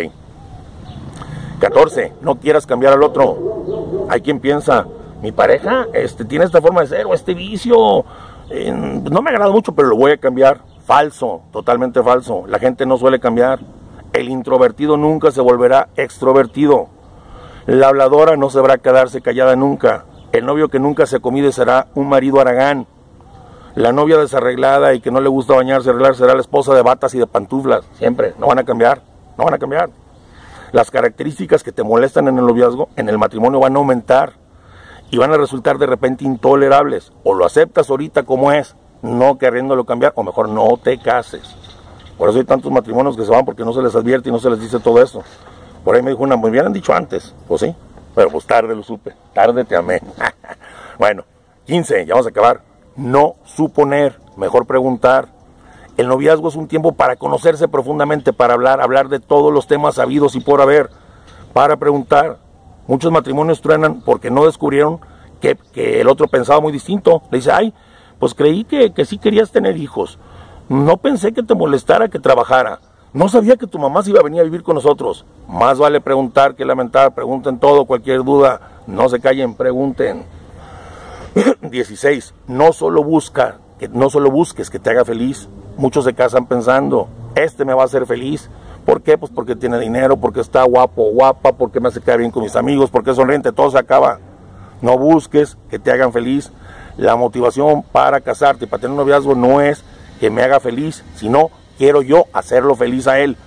[1.60, 2.14] 14.
[2.22, 3.57] No quieras cambiar al otro.
[4.10, 4.88] Hay quien piensa,
[5.22, 8.06] mi pareja este, tiene esta forma de ser o este vicio.
[8.50, 10.62] eh, no me agrada mucho, pero lo voy a cambiar.
[10.86, 12.46] Falso, totalmente falso.
[12.48, 13.60] La gente no suele cambiar.
[14.14, 16.88] El introvertido nunca se volverá extrovertido.
[17.66, 20.06] La habladora no sabrá quedarse callada nunca.
[20.32, 22.88] El novio que nunca se comide será un marido aragán.
[23.76, 27.14] La novia desarreglada y que no le gusta bañarse, arreglar, será la esposa de batas
[27.16, 27.86] y de pantuflas.
[27.94, 28.34] Siempre.
[28.40, 29.02] No van a cambiar.
[29.38, 29.90] No van a cambiar.
[30.72, 34.34] Las características que te molestan en el noviazgo, en el matrimonio van a aumentar
[35.10, 37.12] y van a resultar de repente intolerables.
[37.24, 41.56] O lo aceptas ahorita como es, no queriéndolo cambiar, o mejor no te cases.
[42.18, 44.40] Por eso hay tantos matrimonios que se van porque no se les advierte y no
[44.40, 45.24] se les dice todo eso.
[45.84, 47.74] Por ahí me dijo una, me hubieran dicho antes, pues sí,
[48.16, 50.02] pero pues tarde lo supe, tarde te amé.
[51.00, 51.24] bueno,
[51.66, 52.62] 15, ya vamos a acabar.
[52.96, 55.37] No suponer, mejor preguntar.
[55.98, 59.96] El noviazgo es un tiempo para conocerse profundamente, para hablar, hablar de todos los temas
[59.96, 60.92] sabidos y por haber,
[61.54, 62.38] para preguntar.
[62.86, 65.00] Muchos matrimonios truenan porque no descubrieron
[65.42, 65.58] que,
[66.00, 67.24] el otro pensaba muy distinto.
[67.32, 67.74] Le dice, ay,
[68.20, 70.20] pues creí que, que sí querías tener hijos.
[70.70, 72.80] No pensé que te molestara que trabajara.
[73.12, 75.26] No sabía que tu mamá se iba a venir a vivir con nosotros.
[75.48, 77.16] Más vale preguntar que lamentar.
[77.16, 78.84] Pregunten todo, cualquier duda.
[78.86, 80.26] No se callen, pregunten.
[81.62, 82.34] 16.
[82.48, 83.58] No solo busca,
[83.92, 85.50] no solo busques que te haga feliz.
[85.78, 88.50] Muchos se casan pensando, este me va a hacer feliz.
[88.84, 89.18] ¿Por qué?
[89.18, 92.42] Pues porque tiene dinero, porque está guapo o guapa, porque me hace quedar bien con
[92.42, 94.20] mis amigos, porque es sonriente, todo se acaba.
[94.82, 96.52] No busques que te hagan feliz.
[96.98, 99.84] La motivación para casarte, para tener un noviazgo, no es
[100.20, 103.38] que me haga feliz, sino quiero yo hacerlo feliz a él.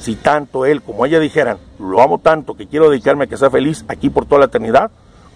[0.00, 3.48] Si tanto él como ella dijeran, lo amo tanto que quiero dedicarme a que sea
[3.48, 4.90] feliz aquí por toda la eternidad,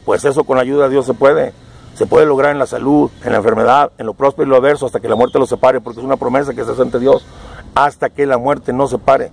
[0.04, 1.54] pues eso con la ayuda de Dios se puede.
[1.94, 4.86] Se puede lograr en la salud, en la enfermedad, en lo próspero y lo adverso,
[4.86, 7.24] hasta que la muerte los separe, porque es una promesa que se hace ante Dios,
[7.74, 9.30] hasta que la muerte no separe.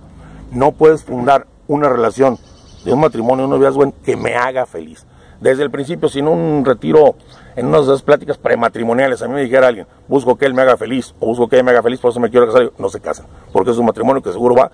[0.52, 2.38] No puedes fundar una relación
[2.84, 5.06] de un matrimonio, un noviazgo que me haga feliz.
[5.40, 7.16] Desde el principio, sin un retiro,
[7.56, 10.62] en unas de esas pláticas prematrimoniales, a mí me dijera alguien, busco que él me
[10.62, 12.88] haga feliz, o busco que ella me haga feliz, por eso me quiero casar, no
[12.88, 14.70] se casan, porque es un matrimonio que seguro va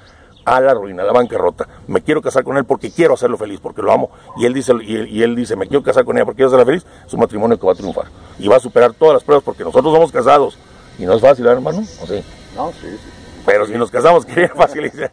[0.56, 1.66] a la ruina, a la bancarrota.
[1.87, 4.11] Me quiero casar con él porque quiero hacerlo feliz, porque lo amo.
[4.38, 6.48] Y él dice, y él, y él dice, me quiero casar con ella porque quiero
[6.48, 6.87] hacerla feliz.
[7.06, 8.06] Es un matrimonio que va a triunfar
[8.38, 10.58] y va a superar todas las pruebas porque nosotros somos casados
[10.98, 11.78] y no es fácil, ¿eh, hermano.
[11.80, 12.22] ¿O sí?
[12.56, 13.11] No, sí, sí.
[13.46, 15.11] Pero si nos casamos queriendo facilitar,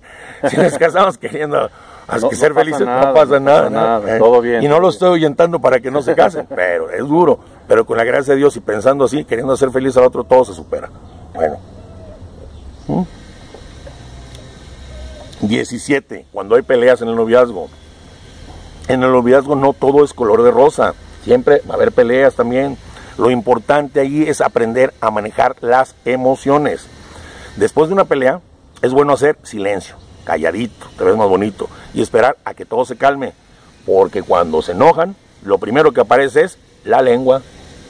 [0.49, 1.69] si nos casamos queriendo
[2.21, 3.61] No- que ser felices, nada, no pasa no nada.
[3.63, 4.19] pasa nada, ¿eh?
[4.19, 4.61] todo bien.
[4.61, 7.39] Y no lo estoy oyentando para que no se casen, pero es duro.
[7.67, 10.43] Pero con la gracia de Dios y pensando así, queriendo hacer feliz al otro, todo
[10.45, 10.89] se supera.
[11.33, 11.57] Bueno.
[12.87, 13.01] ¿Mm?
[15.41, 16.25] 17.
[16.31, 17.69] Cuando hay peleas en el noviazgo.
[18.87, 20.93] En el noviazgo no todo es color de rosa.
[21.23, 22.77] Siempre va a haber peleas también.
[23.17, 26.85] Lo importante ahí es aprender a manejar las emociones.
[27.55, 28.41] Después de una pelea,
[28.81, 29.95] es bueno hacer silencio,
[30.25, 33.31] calladito, te ves más bonito, y esperar a que todo se calme.
[33.85, 37.41] Porque cuando se enojan, lo primero que aparece es la lengua.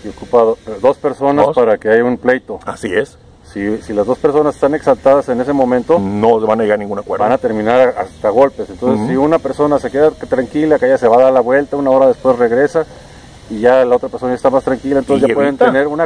[0.03, 1.55] Y ocupa do- dos personas Dos.
[1.55, 2.59] para que haya un pleito.
[2.65, 3.17] Así es.
[3.55, 6.79] Si, si las dos personas están exaltadas en ese momento, No van a llegar a
[6.83, 7.23] ningún acuerdo.
[7.23, 8.69] van a terminar hasta golpes.
[8.69, 11.77] Entonces, si una persona se queda tranquila, que ella se va a dar la vuelta,
[11.77, 12.85] una hora después regresa
[13.49, 16.05] y ya la otra persona está más tranquila, entonces ya pueden tener una,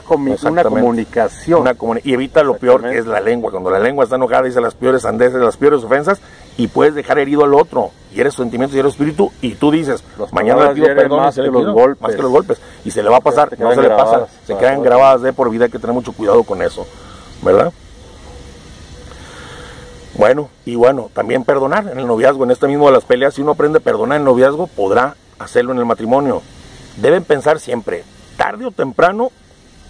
[0.51, 1.61] una comunicación.
[1.61, 3.49] Una comuni- y evita lo peor es la lengua.
[3.49, 6.19] Cuando la lengua está enojada, dice las peores sandeces, las peores ofensas,
[6.57, 7.89] y puedes dejar herido al otro.
[8.13, 11.35] Y eres sentimientos y eres espíritu, y tú dices, mañana le pido perdón y más
[11.35, 12.01] que los pido, golpes.
[12.01, 12.61] Más que los golpes.
[12.85, 15.49] Y se le va a pasar, no se le pasa, se quedan grabadas de por
[15.49, 16.85] vida, hay que tener mucho cuidado con eso,
[17.41, 17.73] ¿verdad?
[20.17, 23.41] Bueno, y bueno, también perdonar en el noviazgo, en este mismo de las peleas, si
[23.41, 26.41] uno aprende a perdonar en el noviazgo, podrá hacerlo en el matrimonio.
[26.97, 28.03] Deben pensar siempre,
[28.35, 29.31] tarde o temprano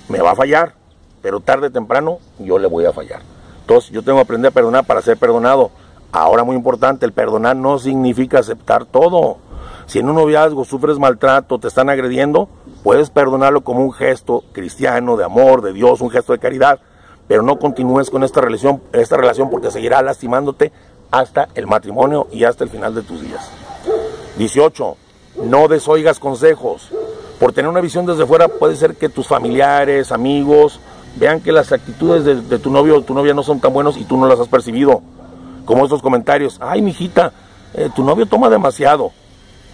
[0.07, 0.73] me va a fallar,
[1.21, 3.21] pero tarde o temprano yo le voy a fallar.
[3.61, 5.71] Entonces yo tengo que aprender a perdonar para ser perdonado.
[6.11, 9.37] Ahora muy importante, el perdonar no significa aceptar todo.
[9.85, 12.49] Si en un noviazgo sufres maltrato, te están agrediendo,
[12.83, 16.79] puedes perdonarlo como un gesto cristiano, de amor, de Dios, un gesto de caridad,
[17.29, 20.71] pero no continúes con esta relación, esta relación porque seguirá lastimándote
[21.11, 23.51] hasta el matrimonio y hasta el final de tus días.
[24.39, 24.97] 18.
[25.43, 26.89] No desoigas consejos.
[27.39, 30.79] Por tener una visión desde fuera puede ser que tus familiares, amigos,
[31.17, 34.05] vean que las actitudes de, tu novio o tu novia no son tan buenos y
[34.05, 35.03] tú no las has percibido.
[35.65, 37.31] Como estos comentarios, ay, mijita,
[37.75, 39.11] eh, tu novio toma demasiado.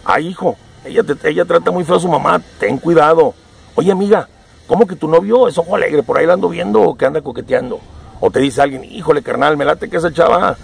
[0.03, 3.33] Ay, hijo, ella, ella trata muy feo a su mamá, ten cuidado.
[3.75, 4.27] Oye, amiga,
[4.67, 6.03] ¿cómo que tu novio es ojo alegre?
[6.03, 7.79] Por ahí la ando viendo o que anda coqueteando.
[8.19, 10.57] O te dice alguien, híjole, carnal, me late que esa chava,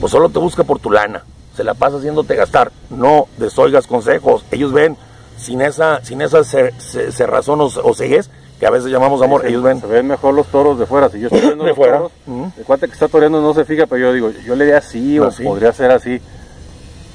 [0.00, 1.24] pues solo te busca por tu lana.
[1.56, 2.72] Se la pasa haciéndote gastar.
[2.90, 4.44] No desoigas consejos.
[4.50, 4.96] Ellos ven
[5.36, 8.30] sin esa, sin esa cerrazón o, o ceguez
[8.62, 9.80] que a veces llamamos amor, ellos ven.
[9.80, 11.08] Se ven mejor los toros de fuera.
[11.08, 11.96] Si yo estoy viendo de fuera.
[11.96, 12.12] Toros,
[12.56, 15.18] el cuate que está toreando no se fija, pero yo digo, yo le di así
[15.18, 16.20] o podría ser así.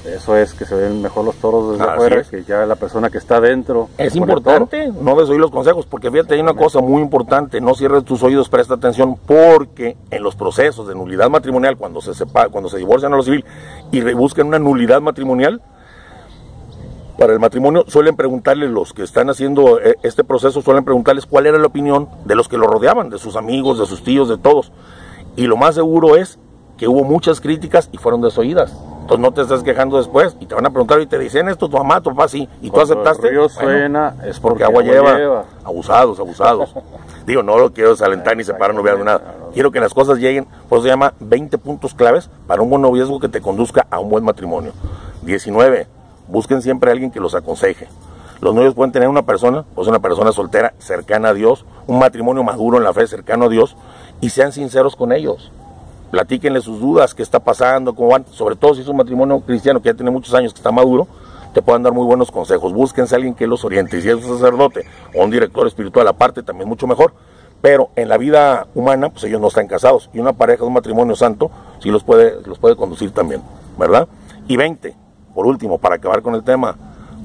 [0.04, 3.18] Eso es que se ven mejor los toros desde afuera que ya la persona que
[3.18, 3.88] está dentro.
[3.98, 8.04] Es importante no desoír los consejos, porque fíjate, hay una cosa muy importante, no cierres
[8.04, 12.70] tus oídos, presta atención, porque en los procesos de nulidad matrimonial, cuando se sepa, cuando
[12.70, 13.44] se divorcian a lo civil
[13.90, 15.60] y buscan una nulidad matrimonial,
[17.18, 21.46] para el matrimonio, suelen preguntarle los que están haciendo eh, este proceso, suelen preguntarles cuál
[21.46, 24.38] era la opinión de los que lo rodeaban, de sus amigos, de sus tíos, de
[24.38, 24.70] todos.
[25.34, 26.38] Y lo más seguro es
[26.76, 28.72] que hubo muchas críticas y fueron desoídas.
[29.08, 31.66] Entonces no te estás quejando después y te van a preguntar y te dicen esto,
[31.66, 33.28] tu mamá, tu papá, sí, y tú aceptaste.
[33.28, 35.46] El suena es porque, agua, lleva.
[35.64, 36.74] Abusados, abusados.
[37.26, 39.22] Digo, no lo quiero desalentar ni separar noviazgo, nada.
[39.54, 42.82] Quiero que las cosas lleguen, por eso se llama 20 puntos claves para un buen
[42.82, 44.72] noviazgo que te conduzca a un buen matrimonio.
[45.22, 45.86] 19
[46.26, 47.88] busquen siempre a alguien que los aconseje.
[48.42, 52.42] Los novios pueden tener una persona, pues una persona soltera, cercana a Dios, un matrimonio
[52.42, 53.74] maduro en la fe, cercano a Dios,
[54.20, 55.50] y sean sinceros con ellos.
[56.10, 59.80] Platíquenle sus dudas, qué está pasando, cómo van, sobre todo si es un matrimonio cristiano
[59.82, 61.06] que ya tiene muchos años, que está maduro,
[61.52, 62.72] te puedan dar muy buenos consejos.
[62.72, 66.08] Búsquense a alguien que los oriente, y si es un sacerdote o un director espiritual
[66.08, 67.12] aparte, también mucho mejor.
[67.60, 70.74] Pero en la vida humana, pues ellos no están casados, y una pareja de un
[70.74, 73.42] matrimonio santo sí los puede, los puede conducir también,
[73.76, 74.08] ¿verdad?
[74.46, 74.96] Y 20,
[75.34, 76.76] por último, para acabar con el tema,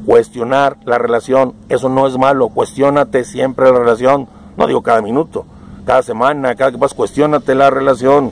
[0.05, 5.45] cuestionar la relación, eso no es malo, cuestionate siempre la relación, no digo cada minuto,
[5.85, 8.31] cada semana, cada que pasas, cuestionate la relación.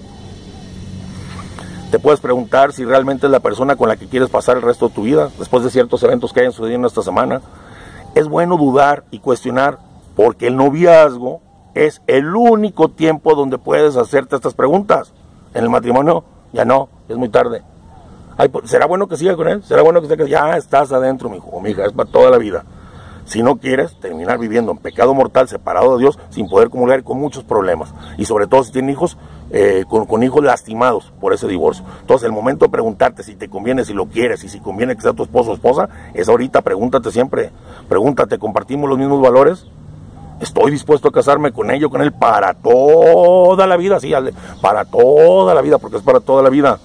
[1.92, 4.88] Te puedes preguntar si realmente es la persona con la que quieres pasar el resto
[4.88, 7.42] de tu vida, después de ciertos eventos que hayan sucedido en esta semana.
[8.16, 9.78] Es bueno dudar y cuestionar,
[10.16, 11.42] porque el noviazgo
[11.74, 15.12] es el único tiempo donde puedes hacerte estas preguntas.
[15.54, 16.24] En el matrimonio
[16.54, 17.62] ya no, es muy tarde.
[18.64, 19.62] ¿Será bueno que siga con él?
[19.62, 22.38] ¿Será bueno que esté Ya estás adentro, mi hijo mi hija, es para toda la
[22.38, 22.64] vida.
[23.26, 27.20] Si no quieres terminar viviendo en pecado mortal, separado de Dios, sin poder comulgar con
[27.20, 27.94] muchos problemas.
[28.18, 29.18] Y sobre todo si tienes hijos,
[29.54, 31.84] eh, con, hijos lastimados por ese divorcio.
[32.00, 35.02] Entonces, el momento de preguntarte si te conviene, si lo quieres y si conviene que
[35.02, 36.62] sea tu esposo o esposa, es ahorita.
[36.62, 37.52] Pregúntate siempre.
[37.90, 39.68] Pregúntate, ¿compartimos los mismos valores?
[40.40, 44.12] Estoy dispuesto a casarme con ello, con él, para toda la vida, sí,
[44.62, 46.80] para toda la vida, porque es para toda la vida.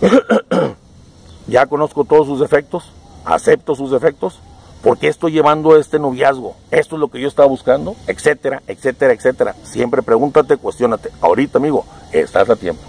[1.46, 2.92] ya conozco todos sus defectos,
[3.24, 4.40] acepto sus defectos,
[4.82, 6.56] ¿por qué estoy llevando este noviazgo?
[6.70, 7.96] ¿Esto es lo que yo estaba buscando?
[8.06, 9.54] Etcétera, etcétera, etcétera.
[9.62, 11.10] Siempre pregúntate, cuestionate.
[11.20, 12.82] Ahorita, amigo, estás a tiempo.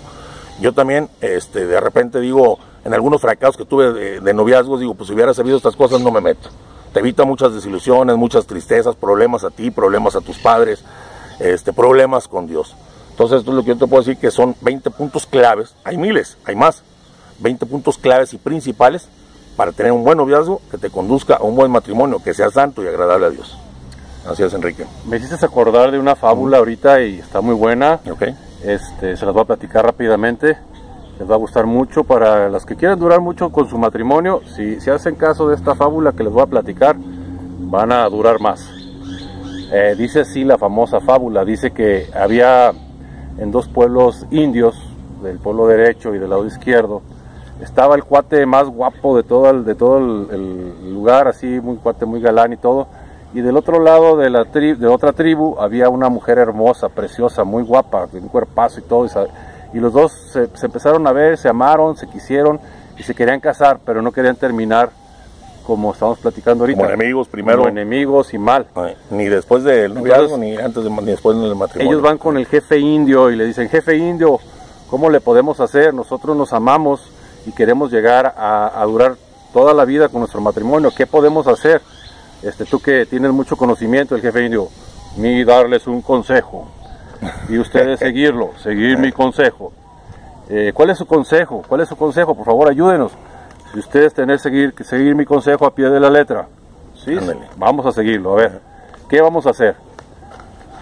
[0.60, 4.94] Yo también, este, de repente digo, en algunos fracasos que tuve de, de noviazgos, digo,
[4.94, 6.50] pues si hubiera sabido estas cosas no me meto.
[6.94, 10.84] Te evita muchas desilusiones, muchas tristezas, problemas a ti, problemas a tus padres,
[11.40, 12.76] este, problemas con Dios.
[13.12, 15.76] Entonces, esto es lo que yo te puedo decir que son 20 puntos claves.
[15.84, 16.84] Hay miles, hay más,
[17.40, 19.08] 20 puntos claves y principales
[19.56, 22.84] para tener un buen noviazgo que te conduzca a un buen matrimonio, que sea santo
[22.84, 23.58] y agradable a Dios.
[24.26, 24.86] Así es, Enrique.
[25.08, 28.00] Me hiciste acordar de una fábula ahorita y está muy buena.
[28.10, 28.36] Okay.
[28.64, 30.58] Este, se las voy a platicar rápidamente.
[31.20, 34.42] Les va a gustar mucho para las que quieran durar mucho con su matrimonio.
[34.56, 38.40] Si, si hacen caso de esta fábula que les voy a platicar, van a durar
[38.40, 38.70] más.
[39.74, 41.44] Eh, dice así la famosa fábula.
[41.44, 42.72] Dice que había
[43.38, 44.76] en dos pueblos indios,
[45.24, 47.02] del pueblo derecho y del lado izquierdo,
[47.62, 52.06] estaba el cuate más guapo de todo el, de todo el, lugar, así, muy cuate,
[52.06, 52.88] muy galán y todo.
[53.34, 57.64] Y del otro lado de la de otra tribu había una mujer hermosa, preciosa, muy
[57.64, 59.08] guapa, con un cuerpazo y todo.
[59.74, 62.60] Y, los dos se, empezaron a ver, se amaron, se quisieron
[62.98, 64.90] y se querían casar, pero no querían terminar
[65.66, 66.82] como estamos platicando ahorita.
[66.82, 67.60] Como enemigos primero.
[67.60, 68.66] Como enemigos y mal.
[69.12, 71.92] ni después del noviazgo, ni antes de, ni después del matrimonio.
[71.92, 74.40] Ellos van con el jefe indio y le dicen, jefe indio,
[74.90, 75.94] ¿cómo le podemos hacer?
[75.94, 77.12] Nosotros nos amamos
[77.46, 79.16] y queremos llegar a, durar
[79.54, 81.82] toda la vida con nuestro matrimonio, ¿qué podemos hacer?
[82.42, 84.70] Este, tú que tienes mucho conocimiento, el jefe indio,
[85.18, 86.68] ni darles un consejo.
[87.50, 89.74] y ustedes seguirlo, seguir mi consejo.
[90.50, 91.64] Eh, ¿Cuál es su consejo?
[91.68, 92.36] ¿Cuál es su consejo?
[92.36, 93.12] Por favor, ayúdenos.
[93.72, 96.48] Si ustedes tener seguir, seguir mi consejo a pie de la letra,
[96.94, 97.16] ¿sí?
[97.58, 98.34] Vamos a seguirlo.
[98.34, 98.60] A ver,
[99.08, 99.76] ¿qué vamos a hacer?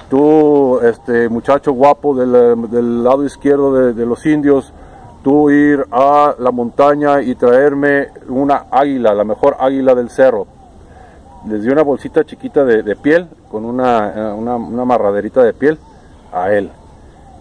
[0.09, 4.73] Tú, este muchacho guapo del, lado izquierdo de, de los indios,
[5.23, 10.47] tú ir a la montaña y traerme una águila, la mejor águila del cerro.
[11.47, 15.77] Les di una bolsita chiquita de, piel con una, eh, una, amarraderita de piel
[16.33, 16.69] a él.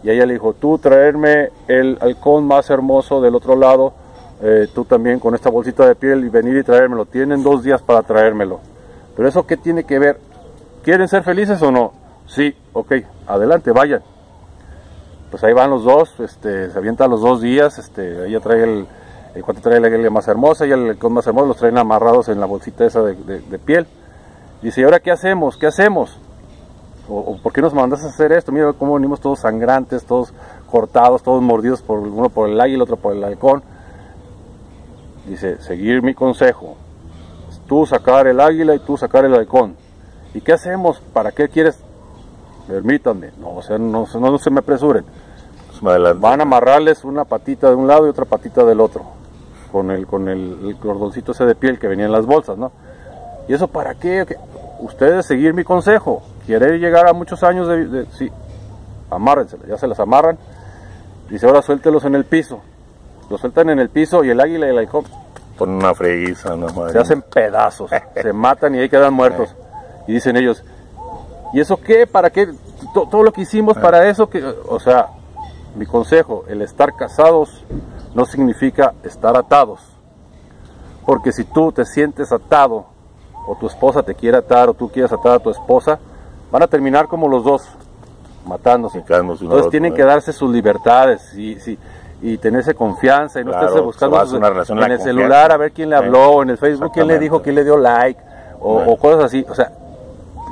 [0.03, 3.93] Y ella le dijo, tú traerme el halcón más hermoso del otro lado,
[4.41, 7.07] eh, tú también con esta bolsita de piel y venir y traérmelo.
[7.07, 8.61] Tienen dos días para traérmelo.
[9.17, 10.21] Pero eso qué tiene que ver?
[10.83, 11.93] ¿Quieren ser felices o no?
[12.27, 12.93] Sí, ok,
[13.27, 14.03] adelante, vayan
[15.31, 18.87] pues ahí van los dos, este, se avientan los dos días, este, ella trae el,
[19.35, 22.29] el cuate trae la guía más hermosa y el con más hermoso los traen amarrados
[22.29, 23.87] en la bolsita esa de, piel.
[24.63, 25.57] Dice, ¿y ahora qué hacemos?
[25.57, 26.19] ¿Qué hacemos?
[27.09, 28.53] O, por qué nos mandas a hacer esto?
[28.53, 30.33] Mira cómo venimos todos sangrantes, todos
[30.71, 33.63] cortados, todos mordidos, por uno por el águila, otro por el halcón.
[35.27, 36.77] Dice, seguir mi consejo.
[37.67, 39.77] Tú sacar el águila y tú sacar el halcón.
[40.35, 41.01] ¿Y qué hacemos?
[41.13, 41.79] ¿Para qué quieres
[42.69, 45.05] permítanme, no, o sea, no, no, se me apresuren.
[45.81, 49.03] Pues Van a amarrarles una patita de un lado y otra patita del otro,
[49.73, 52.73] con el, con el, cordoncito ese de piel que venía en las bolsas, ¿no?
[53.49, 54.27] ¿Y eso para qué?
[54.81, 58.31] Ustedes seguir mi consejo, quieren llegar a muchos años de, sí,
[59.11, 60.39] amárrenselas, ya se las amarran,
[61.31, 62.61] dice ahora suéltelos en el piso,
[63.31, 65.05] los sueltan en el piso y el águila y el halcón
[65.59, 67.91] con una freguiza, no Se hacen pedazos,
[68.23, 69.55] se matan y ahí quedan muertos.
[70.07, 70.65] Y dicen ellos,
[71.53, 72.07] ¿Y eso qué?
[72.07, 72.49] ¿Para qué?
[72.93, 73.81] Todo lo que hicimos ah.
[73.81, 75.09] para eso, que, o sea,
[75.75, 77.65] mi consejo, el estar casados
[78.15, 79.81] no significa estar atados.
[81.07, 82.87] Porque si tú te sientes atado,
[83.47, 85.99] o tu esposa te quiere atar, o tú quieres atar a tu esposa,
[86.51, 87.67] van a terminar como los dos,
[88.47, 88.99] matándose.
[88.99, 91.57] Entonces tienen que darse sus libertades y,
[92.21, 94.21] y tenerse confianza y no estarse buscando
[94.85, 97.41] en el celular a ver quién le habló, o en el Facebook quién le dijo,
[97.41, 98.21] quién le dio like,
[98.61, 99.47] o, o cosas así.
[99.49, 99.73] O sea,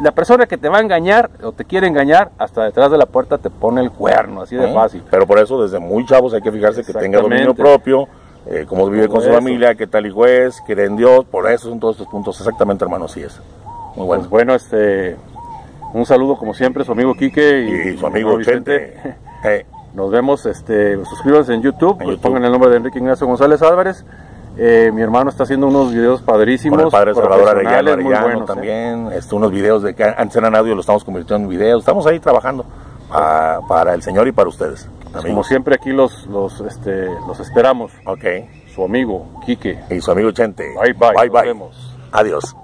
[0.03, 3.07] la persona que te va a engañar o te quiere engañar, hasta detrás de la
[3.07, 5.03] puerta te pone el cuerno, así de fácil.
[5.11, 8.09] Pero por eso desde muy chavos hay que fijarse que tenga dominio propio,
[8.47, 11.69] eh, cómo vive con su familia, qué tal hijo es, cree en Dios, por eso
[11.69, 12.39] son todos estos puntos.
[12.39, 13.41] Exactamente, hermano, sí es.
[13.97, 14.23] Muy bueno.
[14.23, 15.17] Pues bueno, este,
[15.95, 19.17] un saludo como siempre, su amigo Quique y, su amigo Vicente.
[19.95, 24.05] Nos vemos, este, suscríbanse en YouTube, pues pongan el nombre de Enrique Ignacio González Álvarez.
[24.59, 26.79] Eh, mi hermano está haciendo unos videos padrísimos.
[26.79, 28.45] Con el padre Salvador Arellano, buenos, ¿eh?
[28.47, 29.09] también.
[29.13, 31.81] Este, unos videos de que antes eran audio, lo estamos convirtiendo en videos.
[31.81, 32.65] Estamos ahí trabajando
[33.69, 34.89] para, el Señor y para ustedes.
[35.23, 37.93] Como siempre aquí los, los, este, los esperamos.
[38.05, 38.25] Ok.
[38.75, 39.79] Su amigo, Quique.
[39.91, 40.75] Y su amigo Chente.
[40.79, 41.29] Bye bye.
[41.29, 41.71] Bye bye.
[42.13, 42.55] Adiós.